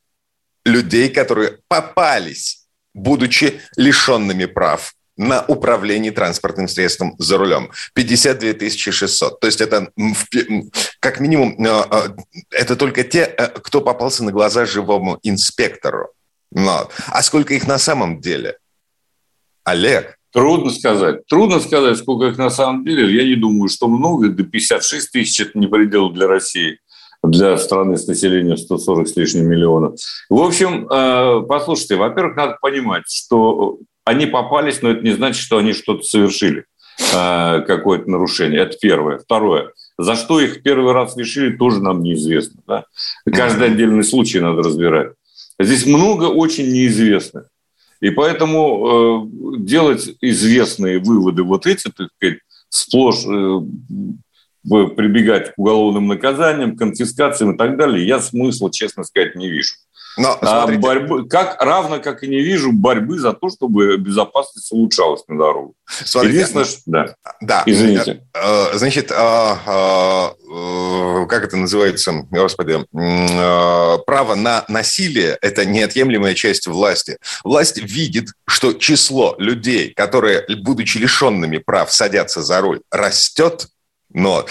людей, 0.65 1.09
которые 1.09 1.59
попались, 1.67 2.67
будучи 2.93 3.61
лишенными 3.77 4.45
прав 4.45 4.93
на 5.17 5.43
управление 5.47 6.11
транспортным 6.11 6.67
средством 6.67 7.15
за 7.19 7.37
рулем. 7.37 7.71
52 7.93 8.69
600. 8.69 9.39
То 9.39 9.47
есть 9.47 9.61
это 9.61 9.91
как 10.99 11.19
минимум, 11.19 11.63
э, 11.63 11.83
э, 11.91 12.09
это 12.51 12.75
только 12.75 13.03
те, 13.03 13.33
э, 13.37 13.47
кто 13.47 13.81
попался 13.81 14.23
на 14.23 14.31
глаза 14.31 14.65
живому 14.65 15.19
инспектору. 15.23 16.11
Но. 16.51 16.89
А 17.07 17.21
сколько 17.21 17.53
их 17.53 17.67
на 17.67 17.77
самом 17.77 18.19
деле? 18.19 18.57
Олег, 19.63 20.17
Трудно 20.31 20.69
сказать. 20.69 21.25
Трудно 21.27 21.59
сказать, 21.59 21.97
сколько 21.97 22.27
их 22.27 22.37
на 22.37 22.49
самом 22.49 22.85
деле. 22.85 23.13
Я 23.13 23.23
не 23.25 23.35
думаю, 23.35 23.67
что 23.69 23.87
много. 23.87 24.29
До 24.29 24.43
56 24.43 25.11
тысяч– 25.11 25.39
это 25.41 25.59
не 25.59 25.67
предел 25.67 26.09
для 26.09 26.27
России, 26.27 26.79
для 27.21 27.57
страны 27.57 27.97
с 27.97 28.07
населением 28.07 28.57
140 28.57 29.07
с 29.07 29.15
лишним 29.17 29.47
миллионов. 29.47 29.99
В 30.29 30.39
общем, 30.41 30.87
э, 30.87 31.41
послушайте, 31.47 31.97
во-первых, 31.97 32.37
надо 32.37 32.57
понимать, 32.61 33.03
что 33.07 33.79
они 34.05 34.25
попались, 34.25 34.81
но 34.81 34.91
это 34.91 35.03
не 35.03 35.11
значит, 35.11 35.41
что 35.41 35.57
они 35.57 35.73
что-то 35.73 36.03
совершили, 36.03 36.63
э, 37.13 37.61
какое-то 37.67 38.09
нарушение. 38.09 38.61
Это 38.61 38.77
первое. 38.81 39.19
Второе. 39.19 39.73
За 39.97 40.15
что 40.15 40.39
их 40.39 40.63
первый 40.63 40.93
раз 40.93 41.17
решили, 41.17 41.55
тоже 41.55 41.81
нам 41.81 42.01
неизвестно. 42.01 42.61
Да? 42.65 42.85
Каждый 43.29 43.67
отдельный 43.67 44.03
случай 44.03 44.39
надо 44.39 44.63
разбирать. 44.63 45.11
Здесь 45.59 45.85
много 45.85 46.25
очень 46.25 46.71
неизвестных. 46.71 47.50
И 48.01 48.09
поэтому 48.09 49.27
э, 49.55 49.59
делать 49.59 50.15
известные 50.21 50.99
выводы 50.99 51.43
вот 51.43 51.67
эти, 51.67 51.89
так 51.89 52.09
сказать, 52.15 52.39
сплошь 52.69 53.25
э, 53.25 53.61
прибегать 54.63 55.53
к 55.53 55.57
уголовным 55.57 56.07
наказаниям, 56.07 56.75
конфискациям 56.75 57.53
и 57.53 57.57
так 57.57 57.77
далее, 57.77 58.05
я 58.05 58.19
смысла, 58.19 58.71
честно 58.71 59.03
сказать, 59.03 59.35
не 59.35 59.49
вижу. 59.49 59.75
Но, 60.17 60.37
а 60.41 60.67
борьбы, 60.67 61.27
как, 61.27 61.61
равно 61.61 61.99
как 61.99 62.23
и 62.23 62.27
не 62.27 62.41
вижу 62.41 62.71
борьбы 62.71 63.17
за 63.17 63.33
то, 63.33 63.49
чтобы 63.49 63.97
безопасность 63.97 64.71
улучшалась 64.71 65.23
на 65.27 65.37
дорогу. 65.37 65.73
Смотрите, 65.87 66.35
Единственное, 66.35 66.65
что... 66.65 66.81
Да. 66.85 67.15
да. 67.39 67.63
Извините. 67.65 68.23
Э, 68.33 68.71
э, 68.73 68.77
значит, 68.77 69.11
а, 69.15 70.33
как 71.27 71.43
это 71.45 71.55
называется, 71.55 72.25
господи, 72.29 72.85
право 74.05 74.35
на 74.35 74.65
насилие– 74.67 75.37
это 75.41 75.65
неотъемлемая 75.65 76.33
часть 76.33 76.67
власти. 76.67 77.17
Власть 77.43 77.77
видит, 77.77 78.29
что 78.47 78.73
число 78.73 79.35
людей, 79.37 79.93
которые, 79.93 80.45
будучи 80.61 80.97
лишенными 80.97 81.57
прав, 81.57 81.91
садятся 81.91 82.41
за 82.41 82.59
руль, 82.59 82.81
растет, 82.91 83.67
но 84.13 84.45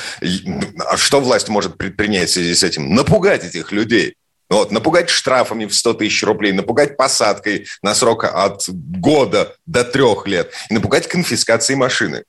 а 0.79 0.97
что 0.97 1.21
власть 1.21 1.49
может 1.49 1.77
предпринять 1.77 2.29
в 2.29 2.33
связи 2.33 2.55
с 2.55 2.63
этим? 2.63 2.95
Напугать 2.95 3.45
этих 3.45 3.73
людей. 3.73 4.15
Вот, 4.49 4.73
напугать 4.73 5.09
штрафами 5.09 5.65
в 5.67 5.75
100 5.75 5.95
тысяч 5.95 6.25
рублей, 6.25 6.53
напугать 6.53 6.97
посадкой 6.97 7.67
на 7.83 7.95
срок 7.95 8.25
от 8.25 8.65
года 8.69 9.55
до 9.65 9.85
трех 9.85 10.27
лет 10.27 10.53
и 10.69 10.75
напугать 10.75 11.07
конфискацией 11.07 11.79
машины. 11.79 12.25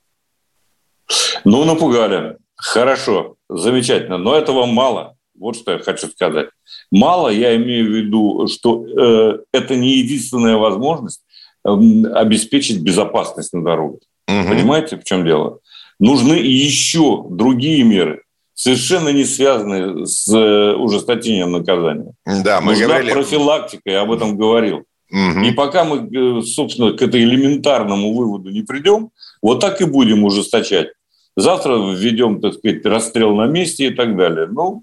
Ну, 1.44 1.64
напугали. 1.64 2.36
Хорошо, 2.54 3.34
замечательно. 3.48 4.18
Но 4.18 4.36
этого 4.36 4.66
мало. 4.66 5.16
Вот 5.36 5.56
что 5.56 5.72
я 5.72 5.78
хочу 5.80 6.06
сказать. 6.08 6.48
Мало, 6.92 7.28
я 7.28 7.56
имею 7.56 7.86
в 7.86 7.96
виду, 7.96 8.46
что 8.46 8.86
э, 8.86 9.38
это 9.52 9.74
не 9.74 9.98
единственная 9.98 10.56
возможность 10.56 11.22
обеспечить 11.64 12.82
безопасность 12.82 13.52
на 13.52 13.64
дорогах. 13.64 14.00
Угу. 14.28 14.48
Понимаете, 14.48 14.96
в 14.96 15.04
чем 15.04 15.24
дело? 15.24 15.58
Нужны 16.02 16.32
еще 16.32 17.24
другие 17.30 17.84
меры, 17.84 18.24
совершенно 18.54 19.10
не 19.10 19.22
связанные 19.22 20.04
с 20.04 20.28
э, 20.34 20.74
ужесточением 20.74 21.52
наказания. 21.52 22.12
Да, 22.26 22.60
мы 22.60 22.72
Нужна 22.72 22.86
говорили... 22.88 23.12
профилактика, 23.12 23.82
я 23.88 24.00
об 24.00 24.10
этом 24.10 24.36
говорил. 24.36 24.82
Угу. 25.12 25.44
И 25.44 25.52
пока 25.52 25.84
мы, 25.84 25.98
э, 25.98 26.42
собственно, 26.42 26.92
к 26.94 27.02
этой 27.02 27.22
элементарному 27.22 28.14
выводу 28.14 28.50
не 28.50 28.62
придем, 28.62 29.10
вот 29.40 29.60
так 29.60 29.80
и 29.80 29.84
будем 29.84 30.24
ужесточать. 30.24 30.88
Завтра 31.36 31.76
введем, 31.76 32.40
так 32.40 32.54
сказать, 32.54 32.84
расстрел 32.84 33.36
на 33.36 33.46
месте 33.46 33.86
и 33.86 33.90
так 33.90 34.16
далее. 34.16 34.48
Ну, 34.50 34.82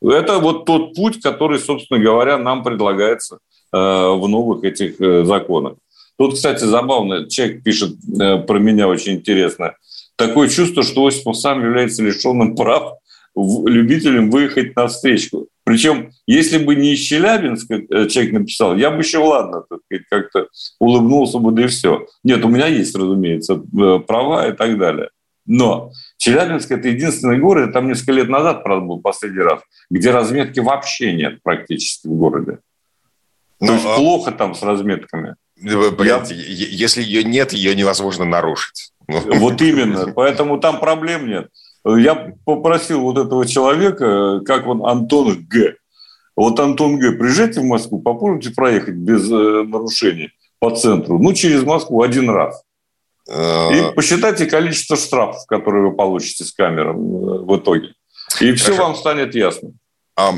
это 0.00 0.38
вот 0.38 0.66
тот 0.66 0.94
путь, 0.94 1.20
который, 1.20 1.58
собственно 1.58 1.98
говоря, 1.98 2.38
нам 2.38 2.62
предлагается 2.62 3.40
э, 3.72 3.76
в 3.76 4.24
новых 4.28 4.62
этих 4.62 5.26
законах. 5.26 5.74
Тут, 6.16 6.34
кстати, 6.34 6.62
забавно, 6.62 7.28
человек 7.28 7.64
пишет 7.64 7.96
про 8.46 8.58
меня 8.60 8.86
очень 8.86 9.14
интересно. 9.14 9.74
Такое 10.26 10.48
чувство, 10.48 10.82
что 10.82 11.06
Осипов 11.06 11.36
сам 11.36 11.64
является 11.64 12.02
лишенным 12.02 12.54
прав 12.54 12.98
любителям 13.34 14.30
выехать 14.30 14.76
на 14.76 14.86
встречку. 14.88 15.48
Причем, 15.64 16.10
если 16.26 16.58
бы 16.58 16.74
не 16.74 16.94
из 16.94 17.00
Челябинска 17.00 17.74
э, 17.74 18.08
человек 18.08 18.32
написал, 18.32 18.76
я 18.76 18.90
бы 18.90 18.98
еще, 18.98 19.18
ладно, 19.18 19.64
как-то 20.10 20.48
улыбнулся 20.78 21.38
бы, 21.38 21.52
да 21.52 21.64
и 21.64 21.66
все. 21.68 22.06
Нет, 22.24 22.44
у 22.44 22.48
меня 22.48 22.66
есть, 22.66 22.94
разумеется, 22.96 23.54
э, 23.54 23.98
права 24.00 24.48
и 24.48 24.52
так 24.52 24.78
далее. 24.78 25.10
Но 25.46 25.92
Челябинск– 26.18 26.70
это 26.72 26.88
единственный 26.88 27.38
город, 27.38 27.72
там 27.72 27.88
несколько 27.88 28.12
лет 28.12 28.28
назад, 28.28 28.62
правда, 28.62 28.84
был 28.84 29.00
последний 29.00 29.42
раз, 29.42 29.60
где 29.90 30.10
разметки 30.10 30.60
вообще 30.60 31.12
нет 31.12 31.42
практически 31.42 32.08
в 32.08 32.12
городе. 32.12 32.58
То 33.58 33.66
ну, 33.66 33.74
есть 33.74 33.86
а... 33.86 33.96
плохо 33.96 34.32
там 34.32 34.54
с 34.54 34.62
разметками. 34.62 35.36
Погодите, 35.62 36.34
Я... 36.34 36.66
если 36.68 37.02
ее 37.02 37.22
нет, 37.22 37.52
ее 37.52 37.74
невозможно 37.74 38.24
нарушить. 38.24 38.92
Вот 39.38 39.60
именно, 39.62 40.12
поэтому 40.12 40.58
там 40.58 40.80
проблем 40.80 41.28
нет. 41.28 41.48
Я 41.84 42.34
попросил 42.44 43.00
вот 43.00 43.18
этого 43.18 43.46
человека, 43.46 44.40
как 44.44 44.66
он, 44.66 44.84
Антон 44.84 45.46
Г. 45.48 45.76
Вот 46.36 46.60
Антон 46.60 46.98
Г, 46.98 47.12
приезжайте 47.12 47.60
в 47.60 47.64
Москву, 47.64 48.00
попробуйте 48.00 48.50
проехать 48.50 48.94
без 48.94 49.30
э, 49.30 49.62
нарушений 49.64 50.30
по 50.58 50.70
центру. 50.70 51.18
Ну, 51.18 51.32
через 51.32 51.64
Москву 51.64 52.02
один 52.02 52.30
раз. 52.30 52.62
И 53.28 53.32
э, 53.32 53.92
посчитайте 53.92 54.46
количество 54.46 54.96
штрафов, 54.96 55.46
которые 55.46 55.88
вы 55.88 55.96
получите 55.96 56.44
с 56.44 56.52
камером 56.52 56.98
э, 56.98 57.38
в 57.44 57.56
итоге. 57.56 57.94
И 58.40 58.52
все 58.52 58.72
Хорошо. 58.72 58.82
вам 58.82 58.94
станет 58.94 59.34
ясно. 59.34 59.72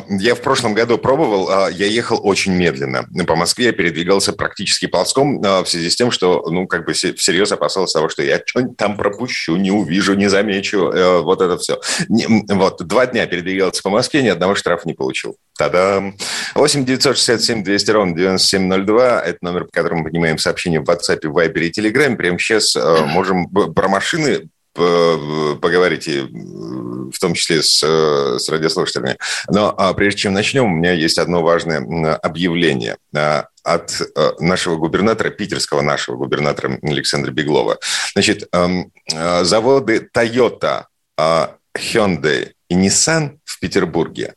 Я 0.08 0.35
в 0.35 0.40
прошлом 0.40 0.74
году 0.74 0.98
пробовал, 0.98 1.50
а, 1.50 1.68
я 1.68 1.87
ехал 1.87 2.20
очень 2.22 2.52
медленно. 2.52 3.06
По 3.26 3.37
Москве 3.37 3.66
я 3.66 3.72
передвигался 3.72 4.32
практически 4.32 4.87
ползком 4.87 5.42
а, 5.44 5.64
в 5.64 5.68
связи 5.68 5.90
с 5.90 5.96
тем, 5.96 6.11
что, 6.11 6.44
ну, 6.48 6.66
как 6.66 6.87
бы 6.87 6.92
всерьез 6.92 7.50
опасался 7.52 7.94
того, 7.94 8.08
что 8.08 8.22
я 8.22 8.40
что-нибудь 8.44 8.76
там 8.76 8.96
пропущу, 8.96 9.56
не 9.56 9.70
увижу, 9.70 10.14
не 10.14 10.28
замечу, 10.28 10.90
э, 10.90 11.20
вот 11.22 11.40
это 11.40 11.58
все. 11.58 11.80
Вот, 12.08 12.87
два 12.87 13.06
дня 13.06 13.26
передвигался 13.26 13.82
по 13.82 13.90
Москве, 13.90 14.22
ни 14.22 14.28
одного 14.28 14.54
штрафа 14.54 14.87
не 14.87 14.94
получил. 14.94 15.37
Та-дам! 15.58 16.16
8 16.54 16.85
967 16.85 17.64
200 17.64 17.90
ровно 17.90 18.14
9702. 18.14 19.20
Это 19.20 19.38
номер, 19.42 19.64
по 19.64 19.72
которому 19.72 20.00
мы 20.00 20.04
поднимаем 20.04 20.38
сообщения 20.38 20.80
в 20.80 20.85
WhatsApp, 20.85 21.22
Viber 21.22 21.61
и 21.61 21.70
Telegram. 21.70 22.14
Прямо 22.16 22.38
сейчас 22.38 22.76
э, 22.76 23.04
можем 23.06 23.48
про 23.48 23.88
машины 23.88 24.48
поговорить, 24.74 26.08
и 26.08 26.20
в 27.12 27.18
том 27.18 27.35
числе 27.35 27.62
с, 27.62 27.79
с 27.79 28.48
радиослушателями. 28.48 29.18
Но 29.48 29.75
а, 29.77 29.92
прежде 29.94 30.20
чем 30.20 30.33
начнем, 30.33 30.64
у 30.64 30.77
меня 30.77 30.92
есть 30.92 31.18
одно 31.18 31.42
важное 31.42 32.14
объявление 32.16 32.96
а, 33.14 33.46
от 33.62 34.01
а, 34.16 34.33
нашего 34.40 34.77
губернатора, 34.77 35.31
питерского 35.31 35.83
нашего 35.83 36.16
губернатора 36.16 36.79
Александра 36.83 37.31
Беглова. 37.31 37.79
Значит, 38.14 38.48
а, 38.53 39.44
заводы 39.44 40.09
Toyota, 40.14 40.85
а, 41.16 41.57
Hyundai 41.77 42.53
и 42.68 42.75
Nissan 42.75 43.38
в 43.44 43.61
Петербурге 43.61 44.35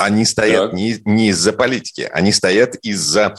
они 0.00 0.24
стоят 0.24 0.72
не, 0.72 1.00
не 1.04 1.28
из-за 1.28 1.52
политики, 1.52 2.08
они 2.12 2.32
стоят 2.32 2.74
из-за 2.76 3.34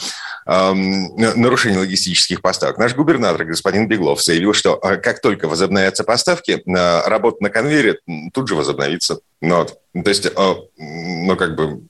эм, 0.45 1.15
нарушения 1.15 1.79
логистических 1.79 2.41
поставок. 2.41 2.77
Наш 2.77 2.95
губернатор, 2.95 3.45
господин 3.45 3.87
Беглов, 3.87 4.21
заявил, 4.21 4.53
что 4.53 4.79
э, 4.81 4.97
как 4.97 5.21
только 5.21 5.47
возобновятся 5.47 6.03
поставки, 6.03 6.51
э, 6.51 7.07
работа 7.07 7.37
на 7.41 7.49
конвейере 7.49 7.99
тут 8.31 8.47
же 8.47 8.55
возобновится. 8.55 9.19
Ну, 9.41 9.57
вот. 9.57 9.79
То 9.93 10.09
есть, 10.09 10.27
э, 10.27 10.55
ну, 10.77 11.35
как 11.35 11.55
бы, 11.55 11.81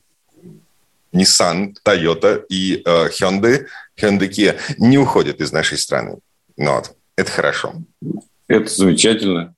Nissan, 1.13 1.73
Toyota 1.86 2.41
и 2.47 2.81
э, 2.86 3.10
Hyundai, 3.10 3.65
Hyundai 3.99 4.29
Kia 4.29 4.60
не 4.77 4.97
уходят 4.97 5.41
из 5.41 5.51
нашей 5.51 5.77
страны. 5.77 6.19
Ну, 6.55 6.75
вот. 6.75 6.95
Это 7.17 7.29
хорошо. 7.29 7.75
Это 8.47 8.69
замечательно. 8.69 9.53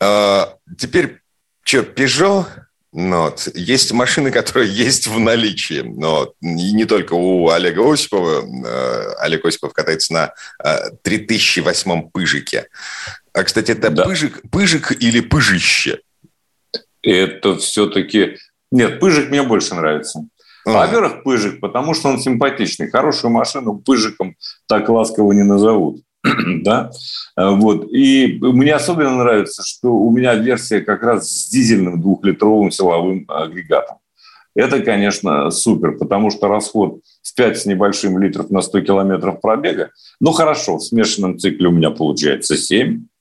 Э, 0.00 0.46
теперь, 0.76 1.20
что, 1.62 1.82
Peugeot 1.82 2.46
вот. 2.92 3.48
Есть 3.54 3.92
машины, 3.92 4.30
которые 4.30 4.70
есть 4.72 5.06
в 5.06 5.18
наличии. 5.18 5.82
Но 5.82 6.34
не 6.40 6.84
только 6.84 7.14
у 7.14 7.48
Олега 7.48 7.90
Осипова. 7.90 8.44
Э, 8.66 9.14
Олег 9.20 9.44
Осипов 9.44 9.72
катается 9.72 10.12
на 10.12 10.34
3008 11.02 12.10
пыжике. 12.10 12.68
А, 13.32 13.44
кстати, 13.44 13.72
это 13.72 13.90
да. 13.90 14.04
пыжик, 14.04 14.42
пыжик 14.50 14.92
или 15.02 15.20
пыжище? 15.20 16.00
Это 17.02 17.56
все-таки... 17.56 18.36
Нет, 18.70 19.00
пыжик 19.00 19.30
мне 19.30 19.42
больше 19.42 19.74
нравится. 19.74 20.20
А. 20.64 20.86
Во-первых, 20.86 21.24
пыжик, 21.24 21.60
потому 21.60 21.94
что 21.94 22.08
он 22.08 22.20
симпатичный. 22.20 22.90
Хорошую 22.90 23.32
машину 23.32 23.78
пыжиком 23.78 24.36
так 24.68 24.88
ласково 24.88 25.32
не 25.32 25.42
назовут. 25.42 26.02
да, 26.62 26.90
э, 27.36 27.50
вот. 27.50 27.92
И 27.92 28.38
мне 28.40 28.74
особенно 28.74 29.16
нравится, 29.16 29.62
что 29.64 29.92
у 29.94 30.10
меня 30.10 30.34
версия 30.34 30.80
как 30.80 31.02
раз 31.02 31.28
с 31.28 31.48
дизельным 31.48 32.00
двухлитровым 32.00 32.70
силовым 32.70 33.24
агрегатом. 33.28 33.98
Это, 34.54 34.80
конечно, 34.80 35.50
супер, 35.50 35.96
потому 35.96 36.30
что 36.30 36.46
расход 36.46 37.00
в 37.22 37.34
5 37.34 37.58
с 37.58 37.66
небольшим 37.66 38.18
литров 38.18 38.50
на 38.50 38.60
100 38.60 38.82
километров 38.82 39.40
пробега, 39.40 39.90
ну 40.20 40.32
хорошо, 40.32 40.76
в 40.76 40.82
смешанном 40.82 41.38
цикле 41.38 41.68
у 41.68 41.72
меня 41.72 41.90
получается 41.90 42.56
7, 42.56 43.00
Э, 43.00 43.11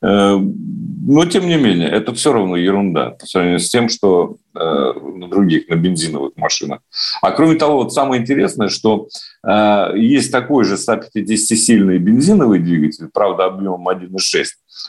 но, 0.00 1.24
тем 1.24 1.46
не 1.46 1.56
менее, 1.56 1.88
это 1.88 2.14
все 2.14 2.32
равно 2.32 2.56
ерунда 2.56 3.10
по 3.10 3.26
сравнению 3.26 3.60
с 3.60 3.68
тем, 3.68 3.88
что 3.88 4.36
э, 4.54 4.58
на 4.58 5.28
других, 5.28 5.68
на 5.68 5.74
бензиновых 5.74 6.36
машинах. 6.36 6.80
А 7.22 7.32
кроме 7.32 7.56
того, 7.56 7.82
вот 7.82 7.92
самое 7.92 8.20
интересное, 8.20 8.68
что 8.68 9.08
э, 9.46 9.92
есть 9.96 10.30
такой 10.30 10.64
же 10.64 10.74
150-сильный 10.74 11.98
бензиновый 11.98 12.60
двигатель, 12.60 13.08
правда, 13.12 13.46
объемом 13.46 13.88
1,6, 13.88 14.44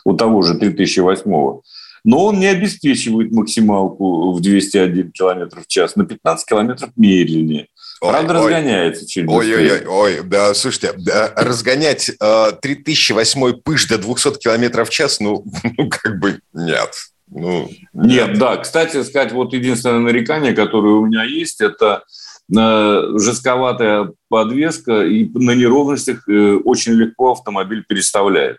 у 0.05 0.13
того 0.13 0.41
же 0.41 0.57
3008 0.57 1.61
но 2.03 2.25
он 2.25 2.39
не 2.39 2.47
обеспечивает 2.47 3.31
максималку 3.31 4.31
в 4.31 4.41
201 4.41 5.11
км 5.11 5.61
в 5.61 5.67
час, 5.67 5.95
на 5.95 6.05
15 6.05 6.47
км 6.47 6.91
медленнее. 6.95 7.67
Правда, 8.01 8.39
ой, 8.39 8.51
разгоняется 8.51 9.07
чуть 9.07 9.27
ой, 9.27 9.55
ой, 9.55 9.71
ой, 9.71 9.85
ой, 9.85 10.21
да, 10.23 10.55
слушайте, 10.55 10.93
да, 10.97 11.31
разгонять 11.35 12.09
э, 12.09 12.51
3008 12.59 13.61
пыш 13.63 13.85
до 13.85 13.99
200 13.99 14.39
км 14.39 14.85
в 14.85 14.89
час, 14.89 15.19
ну, 15.19 15.45
ну 15.77 15.87
как 15.87 16.19
бы 16.19 16.39
нет. 16.51 16.89
Ну, 17.29 17.69
нет. 17.93 18.29
нет, 18.29 18.39
да. 18.39 18.57
Кстати 18.57 19.03
сказать, 19.03 19.31
вот 19.33 19.53
единственное 19.53 19.99
нарекание, 19.99 20.53
которое 20.53 20.95
у 20.95 21.05
меня 21.05 21.23
есть, 21.23 21.61
это 21.61 22.03
э, 22.51 23.01
жестковатая 23.19 24.11
подвеска, 24.29 25.03
и 25.03 25.29
на 25.35 25.51
неровностях 25.51 26.27
э, 26.27 26.55
очень 26.55 26.93
легко 26.93 27.33
автомобиль 27.33 27.85
переставляет. 27.87 28.57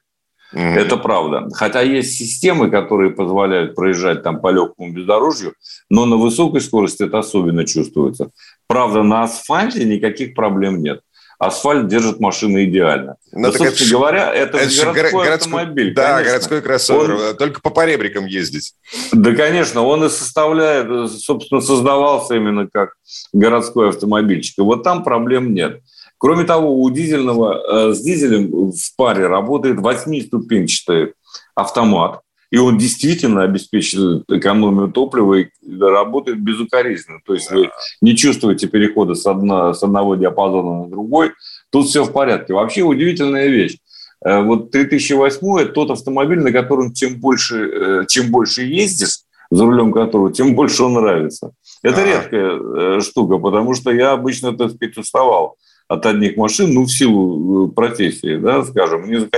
Mm-hmm. 0.53 0.75
Это 0.75 0.97
правда. 0.97 1.49
Хотя 1.55 1.81
есть 1.81 2.17
системы, 2.17 2.71
которые 2.71 3.11
позволяют 3.11 3.75
проезжать 3.75 4.23
там 4.23 4.41
по 4.41 4.51
легкому 4.51 4.93
бездорожью, 4.93 5.55
но 5.89 6.05
на 6.05 6.17
высокой 6.17 6.61
скорости 6.61 7.05
это 7.05 7.19
особенно 7.19 7.65
чувствуется. 7.65 8.31
Правда, 8.67 9.03
на 9.03 9.23
асфальте 9.23 9.85
никаких 9.85 10.35
проблем 10.35 10.83
нет. 10.83 11.01
Асфальт 11.43 11.89
держит 11.89 12.21
машины 12.21 12.67
идеально. 12.67 13.17
Ну, 13.33 13.41
Но, 13.41 13.47
собственно 13.47 13.71
это, 13.71 13.91
говоря, 13.91 14.33
это, 14.33 14.59
это 14.59 14.77
городской, 14.77 14.95
городской 14.95 15.35
автомобиль. 15.35 15.93
Да, 15.93 16.13
конечно. 16.13 16.31
городской 16.31 16.63
кроссовер. 16.63 17.15
Он, 17.15 17.37
только 17.37 17.61
по 17.61 17.71
поребрикам 17.71 18.27
ездить. 18.27 18.75
Да, 19.11 19.35
конечно. 19.35 19.83
Он 19.83 20.05
и 20.05 20.09
составляет, 20.09 21.11
собственно, 21.11 21.61
создавался 21.61 22.37
именно 22.37 22.69
как 22.73 22.91
городской 23.33 23.89
автомобильчик. 23.89 24.59
И 24.59 24.63
вот 24.63 24.85
там 24.85 25.03
проблем 25.03 25.53
нет. 25.53 25.81
Кроме 26.23 26.45
того, 26.45 26.81
у 26.81 26.89
дизельного, 26.89 27.89
э, 27.89 27.93
с 27.95 28.01
дизелем 28.01 28.71
в 28.71 28.97
паре 28.97 29.27
работает 29.27 29.81
восьмиступенчатый 29.81 31.15
автомат, 31.57 32.21
и 32.53 32.59
он 32.59 32.79
действительно 32.79 33.43
обеспечивает 33.43 34.23
экономию 34.31 34.93
топлива 34.93 35.35
и 35.41 35.49
работает 35.81 36.39
безукоризненно. 36.41 37.19
То 37.27 37.35
есть 37.35 37.51
вы 37.51 37.71
не 38.01 38.15
чувствуете 38.15 38.69
перехода 38.69 39.17
с, 39.17 39.27
одно, 39.27 39.75
с 39.75 39.83
одного 39.83 40.15
диапазона 40.15 40.85
на 40.85 40.89
другой. 40.89 41.33
Тут 41.71 41.89
все 41.89 42.05
в 42.05 42.13
порядке. 42.13 42.55
Вообще 42.55 42.83
удивительная 42.83 43.49
вещь. 43.49 43.79
Э, 44.25 44.43
вот 44.43 44.71
3008– 44.71 45.59
это 45.59 45.73
тот 45.73 45.91
автомобиль, 45.91 46.39
на 46.39 46.53
котором 46.53 46.93
чем 46.93 47.19
больше, 47.19 47.69
э, 47.69 48.07
чем 48.07 48.31
больше 48.31 48.63
ездишь, 48.63 49.23
за 49.51 49.65
рулем 49.65 49.91
которого, 49.91 50.33
тем 50.33 50.55
больше 50.55 50.85
он 50.85 50.93
нравится. 50.93 51.51
Это 51.83 52.01
А-а-а. 52.01 52.07
редкая 52.07 53.01
штука, 53.01 53.39
потому 53.39 53.75
что 53.75 53.91
я 53.91 54.13
обычно, 54.13 54.57
так 54.57 54.71
сказать, 54.71 54.97
уставал 54.97 55.57
от 55.89 56.07
одних 56.07 56.37
машин, 56.37 56.73
ну, 56.73 56.85
в 56.85 56.91
силу 56.91 57.69
э, 57.69 57.73
профессии, 57.73 58.37
да, 58.37 58.65
скажем, 58.65 59.03
мне 59.03 59.29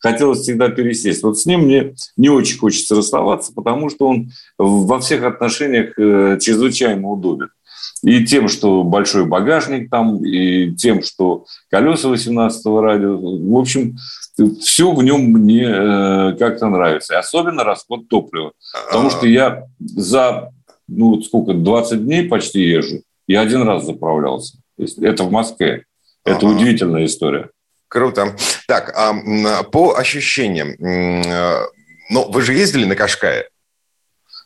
хотелось 0.00 0.40
всегда 0.40 0.68
пересесть. 0.68 1.22
Вот 1.22 1.38
с 1.38 1.46
ним 1.46 1.62
мне 1.62 1.94
не 2.16 2.28
очень 2.28 2.58
хочется 2.58 2.94
расставаться, 2.94 3.52
потому 3.52 3.90
что 3.90 4.08
он 4.08 4.30
во 4.58 5.00
всех 5.00 5.24
отношениниях 5.24 5.98
э, 5.98 6.38
чрезвычайно 6.40 7.08
удобен. 7.08 7.50
И 8.02 8.24
тем, 8.24 8.48
что 8.48 8.84
большой 8.84 9.26
багажник 9.26 9.90
там, 9.90 10.24
и 10.24 10.72
тем, 10.76 11.02
что 11.02 11.46
колеса 11.68 12.08
18-го 12.08 12.80
радио. 12.80 13.18
В 13.18 13.58
общем, 13.58 13.96
все 14.60 14.92
в 14.92 15.02
нем 15.02 15.22
мне 15.32 15.64
э, 15.64 16.36
как-то 16.38 16.68
нравится. 16.68 17.14
И 17.14 17.16
особенно 17.16 17.64
расход 17.64 18.08
топлива. 18.08 18.52
Потому 18.86 19.10
что 19.10 19.26
я 19.26 19.64
за, 19.80 20.52
ну, 20.86 21.20
сколько, 21.22 21.54
20 21.54 22.04
дней 22.04 22.28
почти 22.28 22.62
езжу, 22.62 23.02
я 23.26 23.40
один 23.40 23.62
раз 23.62 23.84
заправлялся. 23.84 24.58
Это 24.78 25.24
в 25.24 25.30
Москве. 25.30 25.84
Это 26.24 26.46
ага. 26.46 26.56
удивительная 26.56 27.04
история. 27.04 27.50
Круто. 27.88 28.36
Так, 28.66 28.92
а 28.94 29.62
по 29.64 29.96
ощущениям, 29.96 30.68
э, 30.68 31.66
ну, 32.10 32.30
вы 32.30 32.42
же 32.42 32.52
ездили 32.52 32.84
на 32.84 32.94
Кашкае? 32.94 33.48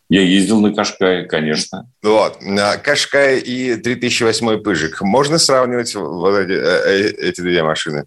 Я 0.08 0.22
ездил 0.22 0.60
на 0.60 0.72
Кашкае, 0.72 1.24
конечно. 1.24 1.90
Вот. 2.02 2.38
Кашкай 2.84 3.40
и 3.40 3.74
3008 3.74 4.62
Пыжик. 4.62 5.02
Можно 5.02 5.38
сравнивать 5.38 5.94
вот 5.94 6.36
эти, 6.36 6.52
э, 6.52 7.08
э, 7.08 7.28
эти 7.28 7.40
две 7.40 7.64
машины? 7.64 8.04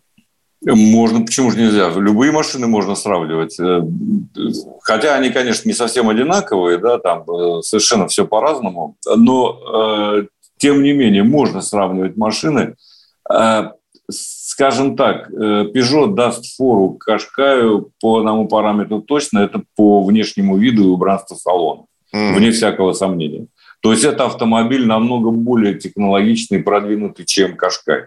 Можно, 0.61 1.25
почему 1.25 1.51
же 1.51 1.57
нельзя? 1.57 1.89
Любые 1.89 2.31
машины 2.31 2.65
можно 2.65 2.95
сравнивать. 2.95 3.57
Хотя 4.81 5.15
они, 5.15 5.29
конечно, 5.29 5.67
не 5.67 5.75
совсем 5.75 6.09
одинаковые, 6.09 6.77
да, 6.77 6.97
там 6.97 7.25
совершенно 7.61 8.07
все 8.07 8.25
по-разному, 8.25 8.95
но 9.05 10.25
тем 10.57 10.83
не 10.83 10.93
менее 10.93 11.23
можно 11.23 11.61
сравнивать 11.61 12.17
машины. 12.17 12.75
Скажем 14.09 14.95
так, 14.95 15.29
Peugeot 15.31 16.13
даст 16.13 16.55
фору 16.55 16.91
Кашкаю 16.93 17.91
по 17.99 18.19
одному 18.19 18.47
параметру 18.47 19.01
точно, 19.01 19.39
это 19.39 19.63
по 19.75 20.03
внешнему 20.03 20.57
виду 20.57 20.83
и 20.83 20.87
убранству 20.87 21.35
салона 21.35 21.85
mm. 22.13 22.33
вне 22.33 22.51
всякого 22.51 22.93
сомнения. 22.93 23.47
То 23.81 23.91
есть 23.91 24.03
это 24.03 24.25
автомобиль 24.25 24.87
намного 24.87 25.31
более 25.31 25.75
технологичный 25.75 26.59
и 26.59 26.63
продвинутый, 26.63 27.25
чем 27.25 27.55
Кашкай. 27.55 28.05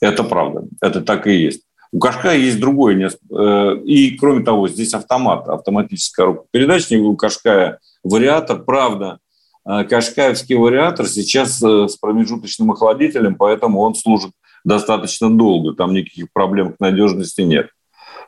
Это 0.00 0.22
правда, 0.24 0.64
это 0.80 1.00
так 1.00 1.26
и 1.26 1.34
есть. 1.34 1.62
У 1.92 1.98
Кашкая 1.98 2.36
есть 2.36 2.60
другое. 2.60 3.10
Э, 3.30 3.76
и, 3.84 4.16
кроме 4.16 4.44
того, 4.44 4.68
здесь 4.68 4.94
автомат, 4.94 5.48
автоматическая 5.48 6.26
коробка 6.26 6.46
передач. 6.50 6.90
У 6.92 7.16
Кашкая 7.16 7.78
вариатор, 8.02 8.62
правда, 8.62 9.18
э, 9.18 9.25
Кашкаевский 9.66 10.54
вариатор 10.54 11.06
сейчас 11.06 11.60
э, 11.62 11.88
с 11.88 11.96
промежуточным 11.96 12.70
охладителем, 12.70 13.34
поэтому 13.34 13.80
он 13.80 13.96
служит 13.96 14.30
достаточно 14.64 15.28
долго. 15.28 15.74
Там 15.74 15.92
никаких 15.92 16.32
проблем 16.32 16.72
к 16.72 16.80
надежности 16.80 17.40
нет. 17.40 17.70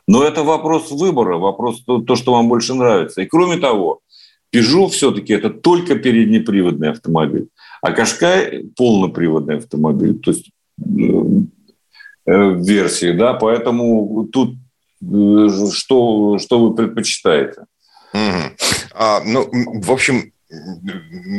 Но 0.05 0.23
это 0.23 0.43
вопрос 0.43 0.91
выбора, 0.91 1.37
вопрос 1.37 1.83
то, 1.85 2.01
то, 2.01 2.15
что 2.15 2.33
вам 2.33 2.49
больше 2.49 2.73
нравится. 2.73 3.21
И 3.21 3.25
кроме 3.25 3.57
того, 3.57 4.01
Peugeot 4.53 4.89
все-таки 4.89 5.33
это 5.33 5.49
только 5.49 5.95
переднеприводный 5.95 6.89
автомобиль, 6.91 7.47
а 7.81 7.91
Кашкай 7.91 8.65
полноприводный 8.75 9.57
автомобиль, 9.57 10.19
то 10.19 10.31
есть 10.31 10.51
э, 10.79 11.03
э 12.25 12.53
версии, 12.55 13.11
да, 13.11 13.33
поэтому 13.33 14.27
тут 14.31 14.55
э, 15.01 15.47
что, 15.73 16.37
что 16.39 16.59
вы 16.59 16.75
предпочитаете? 16.75 17.65
Угу. 18.13 18.55
А, 18.95 19.21
ну, 19.23 19.47
в 19.51 19.91
общем, 19.91 20.33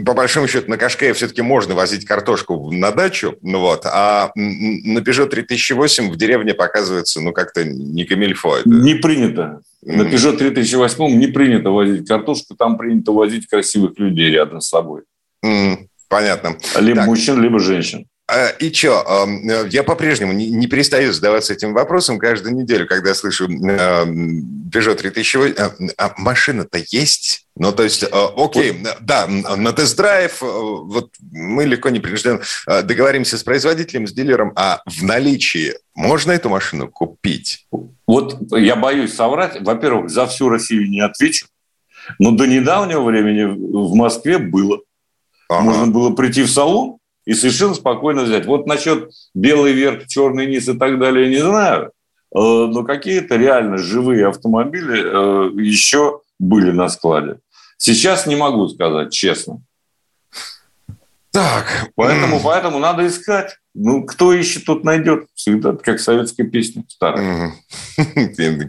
по 0.06 0.14
большому 0.14 0.46
счету, 0.46 0.70
на 0.70 0.76
Кашкае 0.76 1.12
все-таки 1.14 1.42
можно 1.42 1.74
возить 1.74 2.04
картошку 2.04 2.70
на 2.70 2.92
дачу, 2.92 3.36
ну 3.42 3.58
вот, 3.58 3.84
а 3.84 4.30
на 4.34 5.00
Peugeot 5.00 5.26
3008 5.26 6.10
в 6.10 6.16
деревне 6.16 6.54
показывается, 6.54 7.20
ну, 7.20 7.32
как-то 7.32 7.64
не 7.64 8.04
камильфо. 8.04 8.58
Это... 8.58 8.68
Не 8.68 8.94
принято. 8.94 9.62
На 9.82 10.02
Peugeot 10.02 10.36
3008 10.36 11.18
не 11.18 11.26
принято 11.26 11.70
возить 11.70 12.06
картошку, 12.06 12.54
там 12.54 12.78
принято 12.78 13.12
возить 13.12 13.48
красивых 13.48 13.98
людей 13.98 14.30
рядом 14.30 14.60
с 14.60 14.68
собой. 14.68 15.02
Понятно. 16.08 16.56
Либо 16.78 16.98
так. 16.98 17.06
мужчин, 17.06 17.40
либо 17.42 17.58
женщин. 17.58 18.06
А, 18.30 18.50
и 18.50 18.72
что, 18.72 19.04
э, 19.26 19.68
я 19.70 19.82
по-прежнему 19.82 20.32
не, 20.32 20.66
перестаю 20.68 21.12
задаваться 21.12 21.52
этим 21.52 21.72
вопросом 21.72 22.18
каждую 22.18 22.54
неделю, 22.54 22.86
когда 22.86 23.12
слышу 23.14 23.48
Peugeot 23.48 24.94
3008. 24.94 25.54
А, 25.58 25.72
а 25.98 26.14
машина-то 26.16 26.78
есть? 26.90 27.46
Ну, 27.56 27.72
то 27.72 27.82
есть, 27.82 28.04
э, 28.04 28.08
окей, 28.36 28.84
да, 29.00 29.26
на 29.26 29.72
тест-драйв, 29.72 30.42
э, 30.42 30.46
вот 30.46 31.10
мы 31.32 31.64
легко 31.64 31.88
не 31.88 31.98
принужден 31.98 32.40
договоримся 32.66 33.36
с 33.36 33.42
производителем, 33.42 34.06
с 34.06 34.12
дилером, 34.12 34.52
а 34.54 34.80
в 34.86 35.02
наличии 35.02 35.74
можно 35.94 36.30
эту 36.30 36.48
машину 36.48 36.88
купить? 36.88 37.66
Вот 38.06 38.38
я 38.52 38.76
боюсь 38.76 39.12
соврать. 39.12 39.60
Во-первых, 39.60 40.08
за 40.08 40.26
всю 40.28 40.48
Россию 40.48 40.88
не 40.88 41.00
отвечу, 41.00 41.46
но 42.20 42.30
до 42.30 42.46
недавнего 42.46 43.02
времени 43.02 43.42
в 43.42 43.94
Москве 43.94 44.38
было. 44.38 44.78
Ага. 45.48 45.62
Можно 45.62 45.86
было 45.88 46.14
прийти 46.14 46.44
в 46.44 46.50
салон, 46.50 46.99
и 47.30 47.34
совершенно 47.34 47.74
спокойно 47.74 48.22
взять. 48.22 48.46
Вот 48.46 48.66
насчет 48.66 49.12
белый 49.34 49.72
верх, 49.72 50.08
черный 50.08 50.46
низ 50.46 50.68
и 50.68 50.76
так 50.76 50.98
далее, 50.98 51.28
не 51.28 51.36
знаю, 51.36 51.84
э, 51.84 51.90
но 52.34 52.82
какие-то 52.82 53.36
реально 53.36 53.78
живые 53.78 54.26
автомобили 54.26 55.00
э, 55.00 55.50
еще 55.62 56.22
были 56.40 56.72
на 56.72 56.88
складе. 56.88 57.38
Сейчас 57.76 58.26
не 58.26 58.34
могу 58.34 58.66
сказать, 58.66 59.12
честно. 59.12 59.62
Так. 61.32 61.90
Поэтому, 61.94 62.40
поэтому 62.40 62.78
надо 62.78 63.06
искать. 63.06 63.56
Ну, 63.72 64.04
кто 64.04 64.32
ищет, 64.32 64.64
тот 64.64 64.82
найдет. 64.82 65.26
Всегда, 65.34 65.72
как 65.74 66.00
советская 66.00 66.44
песня 66.44 66.82
старая. 66.88 67.52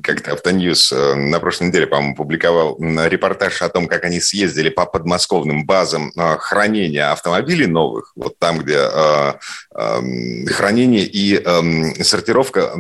Как-то 0.03 0.33
Автоньюз 0.33 0.91
э, 0.91 1.15
на 1.15 1.39
прошлой 1.39 1.69
неделе, 1.69 1.87
по-моему, 1.87 2.15
публиковал 2.15 2.77
репортаж 2.79 3.63
о 3.63 3.69
том, 3.69 3.87
как 3.87 4.05
они 4.05 4.19
съездили 4.19 4.69
по 4.69 4.85
подмосковным 4.85 5.65
базам 5.65 6.11
э, 6.15 6.37
хранения 6.37 7.11
автомобилей 7.11 7.65
новых, 7.65 8.11
вот 8.15 8.37
там, 8.37 8.59
где 8.59 8.77
э, 8.77 9.33
эм, 9.75 10.45
хранение 10.45 11.05
и 11.05 11.41
эм, 11.41 11.95
сортировка 12.03 12.73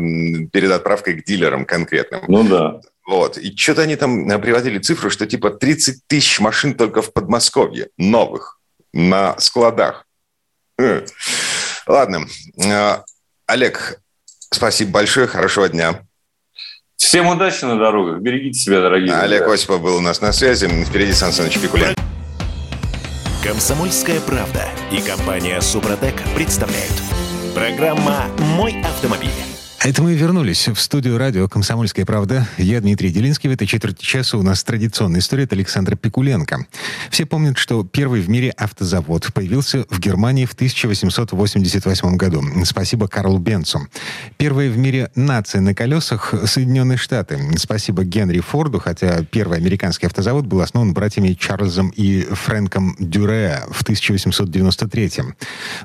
перед 0.53 0.71
отправкой 0.71 1.15
к 1.15 1.25
дилерам 1.25 1.65
конкретным. 1.65 2.21
Ну 2.27 2.43
да. 2.43 2.81
Вот. 3.07 3.39
И 3.39 3.55
что-то 3.57 3.81
они 3.81 3.95
там 3.95 4.27
приводили 4.39 4.77
цифру, 4.77 5.09
что 5.09 5.25
типа 5.25 5.49
30 5.49 6.07
тысяч 6.07 6.39
машин 6.39 6.75
только 6.75 7.01
в 7.01 7.11
Подмосковье 7.11 7.89
новых 7.97 8.60
на 8.93 9.39
складах. 9.39 10.05
Ладно. 11.87 12.25
Э, 12.63 12.97
Олег, 13.45 14.01
спасибо 14.51 14.91
большое, 14.91 15.27
хорошего 15.27 15.69
дня. 15.69 16.01
Всем 16.97 17.27
удачи 17.27 17.65
на 17.65 17.77
дорогах. 17.77 18.21
Берегите 18.21 18.59
себя, 18.59 18.81
дорогие 18.81 19.13
Олег 19.13 19.39
друзья. 19.39 19.53
Осипов 19.55 19.81
был 19.81 19.97
у 19.97 20.01
нас 20.01 20.21
на 20.21 20.31
связи. 20.31 20.67
Впереди 20.85 21.13
Сан 21.13 21.31
Саныч 21.31 21.59
Пикулин. 21.59 21.95
Комсомольская 23.43 24.21
правда 24.21 24.69
и 24.91 25.01
компания 25.01 25.59
Супротек 25.61 26.15
представляют. 26.35 26.93
Программа 27.55 28.27
«Мой 28.37 28.79
автомобиль». 28.83 29.50
А 29.83 29.87
это 29.87 30.03
мы 30.03 30.13
вернулись 30.13 30.67
в 30.67 30.79
студию 30.79 31.17
радио 31.17 31.49
«Комсомольская 31.49 32.05
правда». 32.05 32.47
Я 32.59 32.81
Дмитрий 32.81 33.09
Делинский. 33.09 33.49
В 33.49 33.53
этой 33.53 33.65
четверти 33.65 34.05
часа 34.05 34.37
у 34.37 34.43
нас 34.43 34.63
традиционная 34.63 35.21
история 35.21 35.45
от 35.45 35.53
Александра 35.53 35.95
Пикуленко. 35.95 36.67
Все 37.09 37.25
помнят, 37.25 37.57
что 37.57 37.83
первый 37.83 38.21
в 38.21 38.29
мире 38.29 38.51
автозавод 38.51 39.33
появился 39.33 39.87
в 39.89 39.99
Германии 39.99 40.45
в 40.45 40.53
1888 40.53 42.15
году. 42.15 42.43
Спасибо 42.63 43.07
Карлу 43.07 43.39
Бенцу. 43.39 43.87
Первая 44.37 44.69
в 44.69 44.77
мире 44.77 45.09
нация 45.15 45.61
на 45.61 45.73
колесах— 45.73 46.35
Соединенные 46.45 46.99
Штаты. 46.99 47.39
Спасибо 47.57 48.03
Генри 48.03 48.39
Форду, 48.39 48.77
хотя 48.77 49.23
первый 49.23 49.57
американский 49.57 50.05
автозавод 50.05 50.45
был 50.45 50.61
основан 50.61 50.93
братьями 50.93 51.33
Чарльзом 51.33 51.89
и 51.89 52.21
Фрэнком 52.21 52.95
Дюре 52.99 53.63
в 53.71 53.81
1893. 53.81 55.11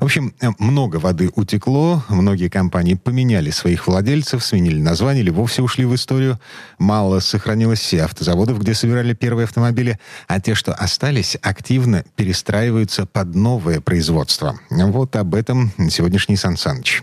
В 0.00 0.04
общем, 0.04 0.34
много 0.58 0.96
воды 0.96 1.30
утекло, 1.34 2.04
многие 2.10 2.50
компании 2.50 2.92
поменяли 2.92 3.48
своих 3.48 3.85
владельцев, 3.86 4.44
сменили 4.44 4.78
название 4.78 5.22
или 5.22 5.30
вовсе 5.30 5.62
ушли 5.62 5.84
в 5.84 5.94
историю. 5.94 6.40
Мало 6.78 7.20
сохранилось 7.20 7.80
все 7.80 8.02
автозаводов, 8.04 8.58
где 8.60 8.74
собирали 8.74 9.14
первые 9.14 9.44
автомобили, 9.44 9.98
а 10.28 10.40
те, 10.40 10.54
что 10.54 10.72
остались, 10.72 11.36
активно 11.42 12.04
перестраиваются 12.16 13.06
под 13.06 13.34
новое 13.34 13.80
производство. 13.80 14.58
Вот 14.70 15.16
об 15.16 15.34
этом 15.34 15.72
сегодняшний 15.90 16.36
Сан 16.36 16.56
Саныч. 16.56 17.02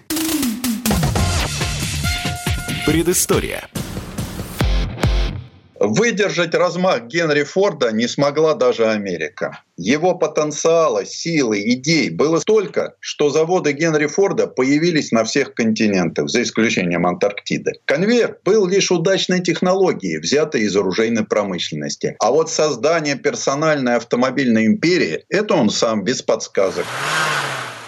Предыстория. 2.86 3.70
Выдержать 5.86 6.56
размах 6.56 7.08
Генри 7.08 7.44
Форда 7.44 7.92
не 7.92 8.08
смогла 8.08 8.54
даже 8.54 8.88
Америка. 8.88 9.60
Его 9.76 10.16
потенциала, 10.16 11.06
силы, 11.06 11.60
идей 11.74 12.10
было 12.10 12.40
столько, 12.40 12.96
что 13.02 13.30
заводы 13.30 13.74
Генри 13.74 14.08
Форда 14.08 14.48
появились 14.48 15.12
на 15.12 15.26
всех 15.26 15.54
континентах, 15.54 16.30
за 16.30 16.44
исключением 16.44 17.06
Антарктиды. 17.06 17.74
Конвейер 17.84 18.40
был 18.46 18.66
лишь 18.66 18.92
удачной 18.92 19.42
технологией, 19.42 20.20
взятой 20.20 20.62
из 20.62 20.74
оружейной 20.74 21.26
промышленности. 21.26 22.16
А 22.20 22.32
вот 22.32 22.50
создание 22.50 23.18
персональной 23.18 23.98
автомобильной 23.98 24.68
империи– 24.68 25.26
это 25.30 25.54
он 25.56 25.70
сам 25.70 26.06
без 26.06 26.22
подсказок 26.22 26.86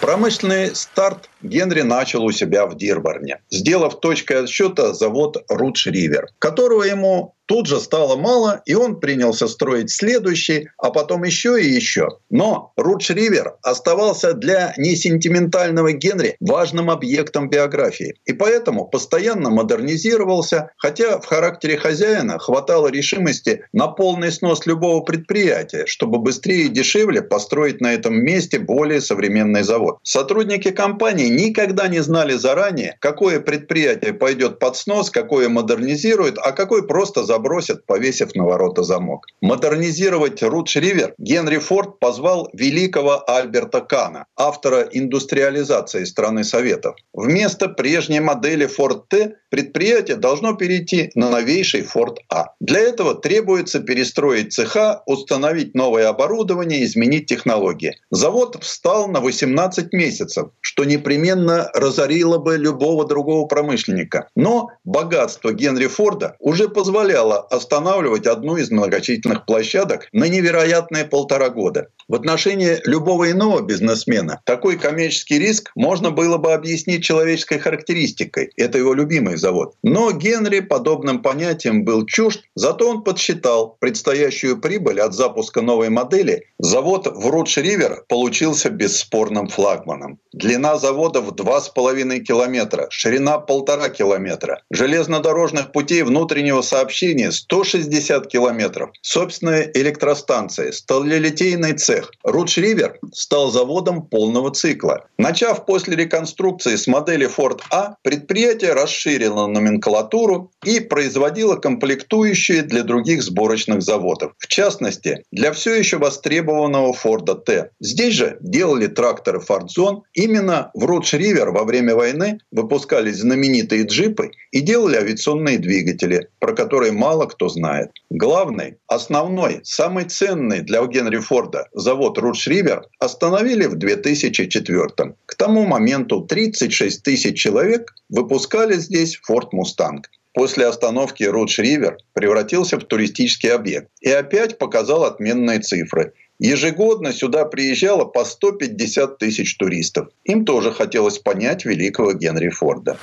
Промышленный 0.00 0.76
старт 0.76 1.30
Генри 1.42 1.80
начал 1.80 2.24
у 2.24 2.30
себя 2.30 2.66
в 2.66 2.76
Дирборне, 2.76 3.40
сделав 3.50 3.98
точкой 4.00 4.44
отсчета 4.44 4.92
завод 4.92 5.42
Рудж 5.48 5.88
Ривер, 5.88 6.28
которого 6.38 6.82
ему 6.82 7.34
Тут 7.46 7.66
же 7.66 7.80
стало 7.80 8.16
мало, 8.16 8.62
и 8.66 8.74
он 8.74 8.98
принялся 8.98 9.46
строить 9.46 9.90
следующий, 9.90 10.68
а 10.78 10.90
потом 10.90 11.22
еще 11.22 11.60
и 11.62 11.68
еще. 11.68 12.08
Но 12.28 12.72
Рудж 12.76 13.12
Ривер 13.12 13.54
оставался 13.62 14.32
для 14.32 14.74
несентиментального 14.76 15.92
Генри 15.92 16.36
важным 16.40 16.90
объектом 16.90 17.48
биографии. 17.48 18.16
И 18.24 18.32
поэтому 18.32 18.88
постоянно 18.88 19.50
модернизировался, 19.50 20.70
хотя 20.76 21.20
в 21.20 21.26
характере 21.26 21.78
хозяина 21.78 22.40
хватало 22.40 22.88
решимости 22.88 23.62
на 23.72 23.86
полный 23.86 24.32
снос 24.32 24.66
любого 24.66 25.02
предприятия, 25.02 25.86
чтобы 25.86 26.18
быстрее 26.18 26.64
и 26.64 26.68
дешевле 26.68 27.22
построить 27.22 27.80
на 27.80 27.94
этом 27.94 28.16
месте 28.16 28.58
более 28.58 29.00
современный 29.00 29.62
завод. 29.62 29.98
Сотрудники 30.02 30.72
компании 30.72 31.28
никогда 31.28 31.86
не 31.86 32.00
знали 32.00 32.34
заранее, 32.34 32.96
какое 33.00 33.38
предприятие 33.38 34.14
пойдет 34.14 34.58
под 34.58 34.76
снос, 34.76 35.10
какое 35.10 35.48
модернизирует, 35.48 36.38
а 36.38 36.50
какое 36.50 36.82
просто 36.82 37.22
за 37.22 37.35
забросят, 37.36 37.84
повесив 37.86 38.34
на 38.34 38.44
ворота 38.44 38.82
замок. 38.82 39.26
Модернизировать 39.42 40.42
Рудж-Ривер 40.42 41.14
Генри 41.18 41.58
Форд 41.58 41.98
позвал 42.00 42.48
великого 42.54 43.22
Альберта 43.26 43.80
Кана, 43.80 44.24
автора 44.36 44.88
индустриализации 44.92 46.04
страны 46.04 46.44
Советов. 46.44 46.94
Вместо 47.12 47.68
прежней 47.68 48.20
модели 48.20 48.66
Ford 48.66 49.02
T 49.08 49.34
предприятие 49.50 50.16
должно 50.16 50.54
перейти 50.54 51.10
на 51.14 51.30
новейший 51.30 51.82
Ford 51.82 52.16
A. 52.30 52.46
Для 52.60 52.80
этого 52.80 53.14
требуется 53.14 53.80
перестроить 53.80 54.52
цеха, 54.52 55.02
установить 55.06 55.74
новое 55.74 56.08
оборудование, 56.08 56.84
изменить 56.84 57.26
технологии. 57.26 57.96
Завод 58.10 58.56
встал 58.62 59.08
на 59.08 59.20
18 59.20 59.92
месяцев, 59.92 60.48
что 60.60 60.84
непременно 60.84 61.70
разорило 61.74 62.38
бы 62.38 62.56
любого 62.56 63.06
другого 63.06 63.46
промышленника. 63.46 64.28
Но 64.36 64.68
богатство 64.84 65.52
Генри 65.52 65.86
Форда 65.86 66.36
уже 66.38 66.68
позволяло 66.68 67.25
позволяло 67.26 67.40
останавливать 67.50 68.26
одну 68.26 68.56
из 68.56 68.70
многочисленных 68.70 69.46
площадок 69.46 70.08
на 70.12 70.28
невероятные 70.28 71.04
полтора 71.04 71.48
года. 71.50 71.88
В 72.08 72.14
отношении 72.14 72.78
любого 72.84 73.30
иного 73.30 73.62
бизнесмена 73.62 74.40
такой 74.44 74.76
коммерческий 74.76 75.38
риск 75.38 75.72
можно 75.74 76.10
было 76.10 76.36
бы 76.36 76.52
объяснить 76.52 77.04
человеческой 77.04 77.58
характеристикой. 77.58 78.50
Это 78.56 78.78
его 78.78 78.94
любимый 78.94 79.36
завод. 79.36 79.74
Но 79.82 80.12
Генри 80.12 80.60
подобным 80.60 81.22
понятием 81.22 81.84
был 81.84 82.06
чужд, 82.06 82.42
зато 82.54 82.88
он 82.88 83.02
подсчитал 83.02 83.76
предстоящую 83.80 84.60
прибыль 84.60 85.00
от 85.00 85.14
запуска 85.14 85.62
новой 85.62 85.88
модели. 85.88 86.44
Завод 86.58 87.06
в 87.06 87.26
Рудж-Ривер 87.28 88.04
получился 88.08 88.70
бесспорным 88.70 89.48
флагманом. 89.48 90.18
Длина 90.32 90.78
завода 90.78 91.20
в 91.20 91.30
2,5 91.32 92.20
километра, 92.20 92.86
ширина 92.90 93.38
полтора 93.38 93.88
километра. 93.88 94.62
Железнодорожных 94.70 95.72
путей 95.72 96.02
внутреннего 96.02 96.60
сообщения 96.62 97.15
населения 97.16 97.32
160 97.32 98.26
километров. 98.28 98.90
Собственная 99.02 99.70
электростанция, 99.74 100.72
сталелитейный 100.72 101.72
цех. 101.74 102.12
Рудж-Ривер 102.24 102.98
стал 103.12 103.50
заводом 103.50 104.06
полного 104.06 104.50
цикла. 104.50 105.06
Начав 105.18 105.66
после 105.66 105.96
реконструкции 105.96 106.76
с 106.76 106.86
модели 106.86 107.28
Ford 107.28 107.60
A, 107.70 107.96
предприятие 108.02 108.72
расширило 108.72 109.46
номенклатуру 109.46 110.50
и 110.64 110.80
производило 110.80 111.56
комплектующие 111.56 112.62
для 112.62 112.82
других 112.82 113.22
сборочных 113.22 113.82
заводов. 113.82 114.32
В 114.38 114.46
частности, 114.46 115.24
для 115.32 115.52
все 115.52 115.74
еще 115.74 115.98
востребованного 115.98 116.92
Ford 116.92 117.26
T. 117.44 117.70
Здесь 117.80 118.14
же 118.14 118.36
делали 118.40 118.86
тракторы 118.86 119.40
Ford 119.40 119.66
Zone. 119.76 120.02
Именно 120.14 120.70
в 120.74 120.84
Рудж-Ривер 120.84 121.50
во 121.50 121.64
время 121.64 121.94
войны 121.94 122.38
выпускались 122.50 123.16
знаменитые 123.16 123.84
джипы 123.84 124.30
и 124.50 124.60
делали 124.60 124.96
авиационные 124.96 125.58
двигатели, 125.58 126.28
про 126.38 126.52
которые 126.54 126.92
мало 127.06 127.26
кто 127.26 127.48
знает. 127.48 127.90
Главный, 128.10 128.78
основной, 128.88 129.60
самый 129.62 130.04
ценный 130.06 130.60
для 130.60 130.84
Генри 130.86 131.18
Форда 131.18 131.68
завод 131.72 132.18
Рудж 132.18 132.48
Ривер 132.48 132.82
остановили 132.98 133.66
в 133.66 133.76
2004 133.76 135.14
К 135.26 135.34
тому 135.36 135.66
моменту 135.66 136.22
36 136.22 137.04
тысяч 137.04 137.38
человек 137.38 137.94
выпускали 138.08 138.74
здесь 138.74 139.20
Форд 139.22 139.52
Мустанг 139.52 140.10
после 140.34 140.66
остановки 140.66 141.22
Рудж 141.24 141.60
Ривер 141.60 141.96
превратился 142.12 142.76
в 142.76 142.84
туристический 142.84 143.52
объект 143.54 143.88
и 144.00 144.10
опять 144.10 144.58
показал 144.58 145.04
отменные 145.04 145.60
цифры. 145.60 146.12
Ежегодно 146.40 147.12
сюда 147.12 147.44
приезжало 147.44 148.04
по 148.04 148.24
150 148.24 149.18
тысяч 149.18 149.56
туристов. 149.56 150.08
Им 150.24 150.44
тоже 150.44 150.72
хотелось 150.72 151.18
понять 151.18 151.64
великого 151.64 152.12
Генри 152.12 152.50
Форда. 152.50 152.98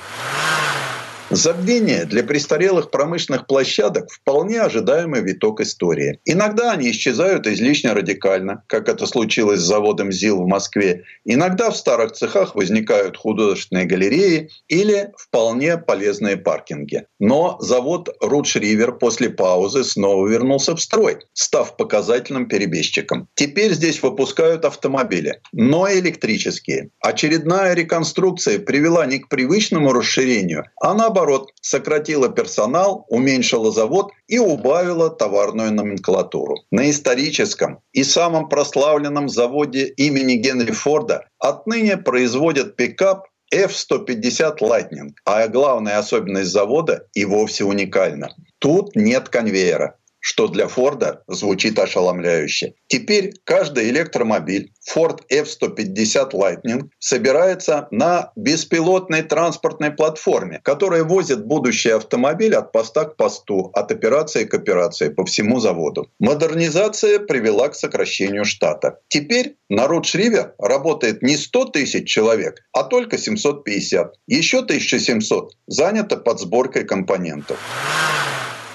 Забвение 1.34 2.04
для 2.04 2.22
престарелых 2.22 2.92
промышленных 2.92 3.48
площадок– 3.48 4.08
вполне 4.12 4.60
ожидаемый 4.60 5.20
виток 5.20 5.60
истории. 5.60 6.20
Иногда 6.24 6.70
они 6.70 6.92
исчезают 6.92 7.48
излишне 7.48 7.92
радикально, 7.92 8.62
как 8.68 8.88
это 8.88 9.04
случилось 9.04 9.58
с 9.58 9.64
заводом 9.64 10.12
ЗИЛ 10.12 10.44
в 10.44 10.46
Москве. 10.46 11.02
Иногда 11.24 11.72
в 11.72 11.76
старых 11.76 12.12
цехах 12.12 12.54
возникают 12.54 13.16
художественные 13.16 13.84
галереи 13.84 14.50
или 14.68 15.10
вполне 15.18 15.76
полезные 15.76 16.36
паркинги. 16.36 17.06
Но 17.18 17.56
завод 17.58 18.10
Рудж 18.20 18.56
Ривер 18.56 18.92
после 18.92 19.28
паузы 19.28 19.82
снова 19.82 20.28
вернулся 20.28 20.76
в 20.76 20.80
строй, 20.80 21.18
став 21.32 21.76
показательным 21.76 22.46
перебежчиком. 22.46 23.26
Теперь 23.34 23.72
здесь 23.72 24.00
выпускают 24.04 24.64
автомобили, 24.64 25.40
но 25.50 25.90
электрические. 25.90 26.90
Очередная 27.00 27.74
реконструкция 27.74 28.60
привела 28.60 29.04
не 29.06 29.18
к 29.18 29.28
привычному 29.28 29.92
расширению, 29.92 30.66
а 30.80 30.94
наоборот 30.94 31.23
наоборот, 31.24 31.50
сократила 31.60 32.28
персонал, 32.28 33.06
уменьшила 33.08 33.70
завод 33.70 34.12
и 34.28 34.38
убавила 34.38 35.10
товарную 35.10 35.72
номенклатуру. 35.72 36.56
На 36.70 36.90
историческом 36.90 37.80
и 37.92 38.04
самом 38.04 38.48
прославленном 38.48 39.28
заводе 39.28 39.86
имени 39.96 40.34
Генри 40.34 40.72
Форда 40.72 41.28
отныне 41.38 41.96
производят 41.96 42.76
пикап 42.76 43.26
F-150 43.52 44.58
Lightning, 44.60 45.12
а 45.24 45.48
главная 45.48 45.98
особенность 45.98 46.50
завода 46.50 47.06
и 47.14 47.24
вовсе 47.24 47.64
уникальна. 47.64 48.34
Тут 48.58 48.96
нет 48.96 49.28
конвейера 49.28 49.96
что 50.24 50.48
для 50.48 50.68
Форда 50.68 51.22
звучит 51.28 51.78
ошеломляюще. 51.78 52.72
Теперь 52.86 53.34
каждый 53.44 53.90
электромобиль 53.90 54.72
Ford 54.90 55.18
F-150 55.28 56.30
Lightning 56.30 56.88
собирается 56.98 57.88
на 57.90 58.32
беспилотной 58.34 59.22
транспортной 59.22 59.90
платформе, 59.90 60.60
которая 60.64 61.04
возит 61.04 61.44
будущий 61.44 61.90
автомобиль 61.90 62.54
от 62.54 62.72
поста 62.72 63.04
к 63.04 63.16
посту, 63.16 63.70
от 63.74 63.92
операции 63.92 64.44
к 64.44 64.54
операции 64.54 65.10
по 65.10 65.26
всему 65.26 65.60
заводу. 65.60 66.08
Модернизация 66.18 67.18
привела 67.18 67.68
к 67.68 67.74
сокращению 67.74 68.46
штата. 68.46 69.00
Теперь 69.08 69.56
на 69.68 69.86
Рудж-Ривер 69.86 70.54
работает 70.58 71.20
не 71.20 71.36
100 71.36 71.66
тысяч 71.66 72.08
человек, 72.08 72.62
а 72.72 72.84
только 72.84 73.18
750. 73.18 74.14
Еще 74.26 74.60
1700 74.60 75.52
занято 75.66 76.16
под 76.16 76.40
сборкой 76.40 76.84
компонентов. 76.84 77.58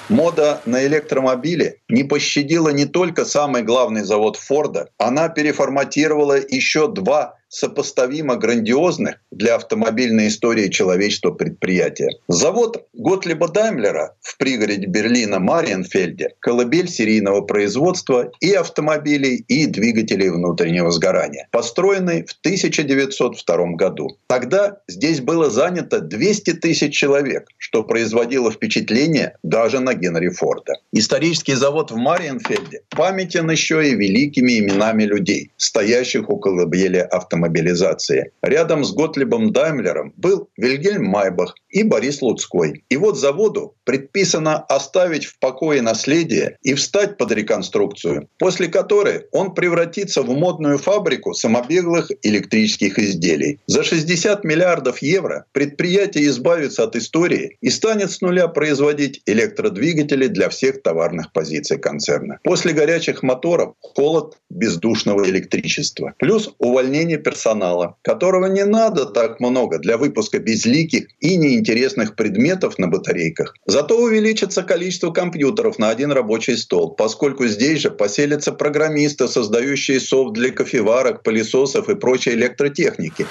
Мода 0.10 0.64
на 0.66 0.86
электромобили 0.86 1.82
не 1.88 2.04
пощадила 2.04 2.70
не 2.70 2.86
только 2.86 3.26
самый 3.26 3.62
главный 3.62 4.02
завод 4.02 4.38
Форда, 4.38 4.90
она 4.98 5.30
переформатировала 5.30 6.36
еще 6.38 6.92
два 6.92 7.39
сопоставимо 7.50 8.36
грандиозных 8.36 9.16
для 9.32 9.56
автомобильной 9.56 10.28
истории 10.28 10.70
человечества 10.70 11.32
предприятия. 11.32 12.10
Завод 12.28 12.88
Готлиба 12.94 13.50
Даймлера 13.50 14.16
в 14.22 14.38
пригороде 14.38 14.86
Берлина 14.86 15.40
Мариенфельде– 15.40 16.30
колыбель 16.40 16.88
серийного 16.88 17.42
производства 17.42 18.32
и 18.40 18.54
автомобилей, 18.54 19.44
и 19.48 19.66
двигателей 19.66 20.30
внутреннего 20.30 20.92
сгорания, 20.92 21.48
построенный 21.52 22.24
в 22.24 22.34
1902 22.42 23.58
году. 23.74 24.18
Тогда 24.28 24.78
здесь 24.88 25.20
было 25.20 25.50
занято 25.50 26.00
200 26.00 26.54
тысяч 26.54 26.96
человек, 26.96 27.48
что 27.58 27.84
производило 27.84 28.52
впечатление 28.52 29.38
даже 29.44 29.80
на 29.80 29.96
Генри 29.96 30.30
Форда. 30.30 30.74
Исторический 30.92 31.56
завод 31.56 31.92
в 31.92 31.96
Мариенфельде 31.96 32.82
памятен 32.90 33.50
еще 33.50 33.88
и 33.88 33.96
великими 33.96 34.60
именами 34.60 35.04
людей, 35.04 35.52
стоящих 35.58 36.30
у 36.30 36.38
колыбели 36.38 36.98
автомобилей 36.98 37.39
автомобилизации. 37.40 38.32
Рядом 38.42 38.84
с 38.84 38.94
Готлибом 38.94 39.52
Даймлером 39.52 40.14
был 40.18 40.50
Вильгельм 40.58 41.06
Майбах, 41.06 41.56
и 41.70 41.84
Борис 41.84 42.22
Луцкой. 42.22 42.84
И 42.90 42.98
вот 42.98 43.18
заводу 43.18 43.76
предписано 43.84 44.58
оставить 44.58 45.26
в 45.26 45.40
покое 45.40 45.82
наследие 45.82 46.58
и 46.62 46.74
встать 46.74 47.18
под 47.18 47.32
реконструкцию, 47.32 48.30
после 48.38 48.68
которой 48.68 49.26
он 49.32 49.54
превратится 49.54 50.22
в 50.22 50.30
модную 50.30 50.78
фабрику 50.78 51.34
самобеглых 51.34 52.12
электрических 52.22 53.00
изделий. 53.00 53.60
За 53.68 53.84
60 53.84 54.44
миллиардов 54.44 55.02
евро 55.02 55.46
предприятие 55.52 56.28
избавится 56.28 56.84
от 56.84 56.96
истории 56.96 57.58
и 57.62 57.70
станет 57.70 58.12
с 58.12 58.22
нуля 58.22 58.48
производить 58.48 59.22
электродвигатели 59.26 60.28
для 60.28 60.50
всех 60.50 60.82
товарных 60.82 61.32
позиций 61.34 61.78
концерна. 61.78 62.40
После 62.44 62.74
горячих 62.74 63.24
моторов 63.24 63.74
холод 63.82 64.38
бездушного 64.50 65.28
электричества. 65.30 66.14
Плюс 66.18 66.54
увольнение 66.58 67.18
персонала, 67.18 67.98
которого 68.02 68.48
не 68.48 68.66
надо 68.66 69.06
так 69.06 69.40
много 69.40 69.80
для 69.80 69.98
выпуска 69.98 70.40
безликих 70.40 71.08
и 71.20 71.38
неинтересных 71.60 72.16
предметов 72.16 72.78
на 72.80 72.88
батарейках. 72.88 73.56
Зато 73.66 73.98
увеличится 73.98 74.64
количество 74.64 75.12
компьютеров 75.12 75.80
на 75.80 75.90
один 75.90 76.12
рабочий 76.12 76.58
стол, 76.58 76.92
поскольку 76.96 77.48
здесь 77.48 77.80
же 77.82 77.92
поселятся 77.92 78.52
программисты, 78.52 79.28
создающие 79.28 80.00
софт 80.00 80.34
для 80.34 80.52
кофеварок, 80.52 81.24
пылесосов 81.24 81.90
и 81.90 81.96
прочей 81.96 82.32
электротехники 82.32 83.26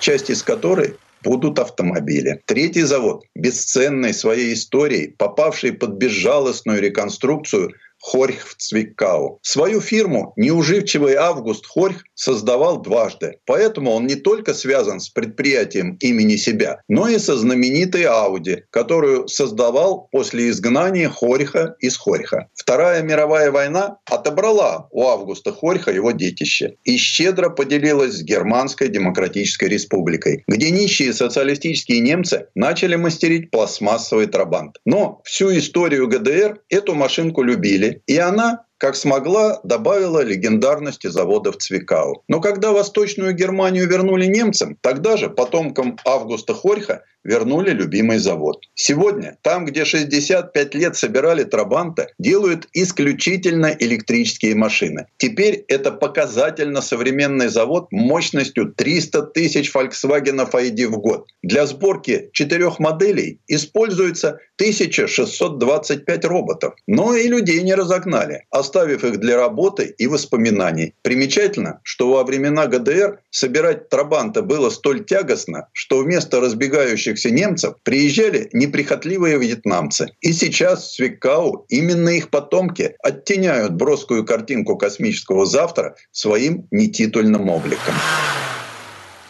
часть 0.00 0.30
из 0.30 0.42
которой 0.42 0.94
будут 1.22 1.58
автомобили. 1.58 2.40
Третий 2.44 2.82
завод, 2.82 3.24
бесценный 3.34 4.14
своей 4.14 4.54
историей, 4.54 5.08
попавший 5.08 5.72
под 5.72 5.94
безжалостную 5.94 6.80
реконструкцию, 6.80 7.72
Хорьх 8.06 8.46
в 8.46 8.54
Цвикау. 8.54 9.40
Свою 9.42 9.80
фирму 9.80 10.32
неуживчивый 10.36 11.14
Август 11.14 11.66
Хорьх 11.66 12.04
создавал 12.14 12.80
дважды. 12.80 13.38
Поэтому 13.46 13.90
он 13.90 14.06
не 14.06 14.14
только 14.14 14.54
связан 14.54 15.00
с 15.00 15.08
предприятием 15.08 15.96
имени 15.96 16.36
себя, 16.36 16.82
но 16.88 17.08
и 17.08 17.18
со 17.18 17.36
знаменитой 17.36 18.04
Ауди, 18.04 18.62
которую 18.70 19.26
создавал 19.26 20.08
после 20.12 20.50
изгнания 20.50 21.08
Хорьха 21.08 21.74
из 21.80 21.96
Хорьха. 21.96 22.46
Вторая 22.54 23.02
мировая 23.02 23.50
война 23.50 23.98
отобрала 24.08 24.86
у 24.92 25.08
Августа 25.08 25.52
Хорьха 25.52 25.90
его 25.90 26.12
детище 26.12 26.76
и 26.84 26.96
щедро 26.98 27.50
поделилась 27.50 28.18
с 28.18 28.22
Германской 28.22 28.88
Демократической 28.88 29.68
Республикой, 29.68 30.44
где 30.46 30.70
нищие 30.70 31.12
социалистические 31.12 31.98
немцы 31.98 32.46
начали 32.54 32.94
мастерить 32.94 33.50
пластмассовый 33.50 34.26
трабант. 34.26 34.76
Но 34.84 35.20
всю 35.24 35.50
историю 35.58 36.06
ГДР 36.06 36.60
эту 36.68 36.94
машинку 36.94 37.42
любили 37.42 37.95
и 38.06 38.16
она 38.18 38.66
как 38.78 38.94
смогла, 38.94 39.60
добавила 39.64 40.22
легендарности 40.22 41.06
заводов 41.06 41.56
Цвикау. 41.56 42.22
Но 42.28 42.40
когда 42.40 42.72
Восточную 42.72 43.32
Германию 43.32 43.88
вернули 43.88 44.26
немцам, 44.26 44.76
тогда 44.82 45.16
же 45.16 45.30
потомкам 45.30 45.98
Августа 46.04 46.52
Хорьха 46.52 47.02
вернули 47.26 47.70
любимый 47.70 48.18
завод. 48.18 48.64
Сегодня 48.74 49.36
там, 49.42 49.64
где 49.66 49.84
65 49.84 50.74
лет 50.74 50.96
собирали 50.96 51.44
Трабанта, 51.44 52.08
делают 52.18 52.68
исключительно 52.72 53.76
электрические 53.78 54.54
машины. 54.54 55.06
Теперь 55.18 55.64
это 55.68 55.90
показательно 55.90 56.80
современный 56.80 57.48
завод 57.48 57.88
мощностью 57.90 58.72
300 58.72 59.22
тысяч 59.22 59.74
Volkswagen 59.74 60.48
ID 60.50 60.86
в 60.86 60.98
год. 60.98 61.26
Для 61.42 61.66
сборки 61.66 62.30
четырех 62.32 62.78
моделей 62.78 63.40
используется 63.48 64.40
1625 64.56 66.24
роботов. 66.24 66.74
Но 66.86 67.14
и 67.14 67.28
людей 67.28 67.62
не 67.62 67.74
разогнали, 67.74 68.44
оставив 68.50 69.04
их 69.04 69.20
для 69.20 69.36
работы 69.36 69.94
и 69.98 70.06
воспоминаний. 70.06 70.94
Примечательно, 71.02 71.80
что 71.82 72.10
во 72.10 72.24
времена 72.24 72.66
ГДР 72.66 73.20
собирать 73.30 73.88
Трабанта 73.90 74.42
было 74.42 74.70
столь 74.70 75.04
тягостно, 75.04 75.68
что 75.72 75.98
вместо 75.98 76.40
разбегающих 76.40 77.15
оставшихся 77.16 77.30
немцев 77.30 77.74
приезжали 77.82 78.48
неприхотливые 78.52 79.38
вьетнамцы. 79.38 80.08
И 80.20 80.32
сейчас 80.32 80.84
в 80.84 80.94
Свикау 80.94 81.64
именно 81.68 82.10
их 82.10 82.30
потомки 82.30 82.94
оттеняют 83.02 83.72
броскую 83.72 84.24
картинку 84.24 84.76
космического 84.76 85.46
завтра 85.46 85.96
своим 86.12 86.66
нетитульным 86.70 87.48
обликом. 87.48 87.94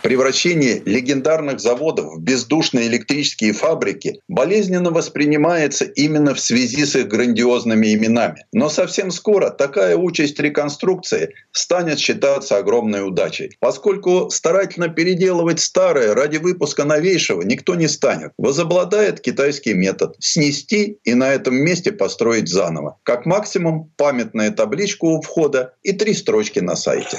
Превращение 0.06 0.82
легендарных 0.84 1.58
заводов 1.58 2.14
в 2.14 2.20
бездушные 2.20 2.86
электрические 2.86 3.52
фабрики 3.52 4.20
болезненно 4.28 4.92
воспринимается 4.92 5.84
именно 5.84 6.32
в 6.32 6.38
связи 6.38 6.86
с 6.86 6.94
их 6.94 7.08
грандиозными 7.08 7.92
именами. 7.92 8.46
Но 8.52 8.68
совсем 8.68 9.10
скоро 9.10 9.50
такая 9.50 9.96
участь 9.96 10.38
реконструкции 10.38 11.34
станет 11.50 11.98
считаться 11.98 12.56
огромной 12.56 13.04
удачей, 13.04 13.56
поскольку 13.58 14.30
старательно 14.30 14.86
переделывать 14.86 15.58
старое 15.58 16.14
ради 16.14 16.36
выпуска 16.36 16.84
новейшего 16.84 17.42
никто 17.42 17.74
не 17.74 17.88
станет. 17.88 18.30
Возобладает 18.38 19.18
китайский 19.18 19.74
метод– 19.74 20.14
снести 20.20 21.00
и 21.02 21.14
на 21.14 21.32
этом 21.32 21.56
месте 21.56 21.90
построить 21.90 22.46
заново. 22.46 22.96
Как 23.02 23.26
максимум 23.26 23.90
памятная 23.96 24.52
табличка 24.52 25.06
у 25.06 25.20
входа 25.20 25.74
и 25.82 25.90
три 25.90 26.14
строчки 26.14 26.60
на 26.60 26.76
сайте. 26.76 27.18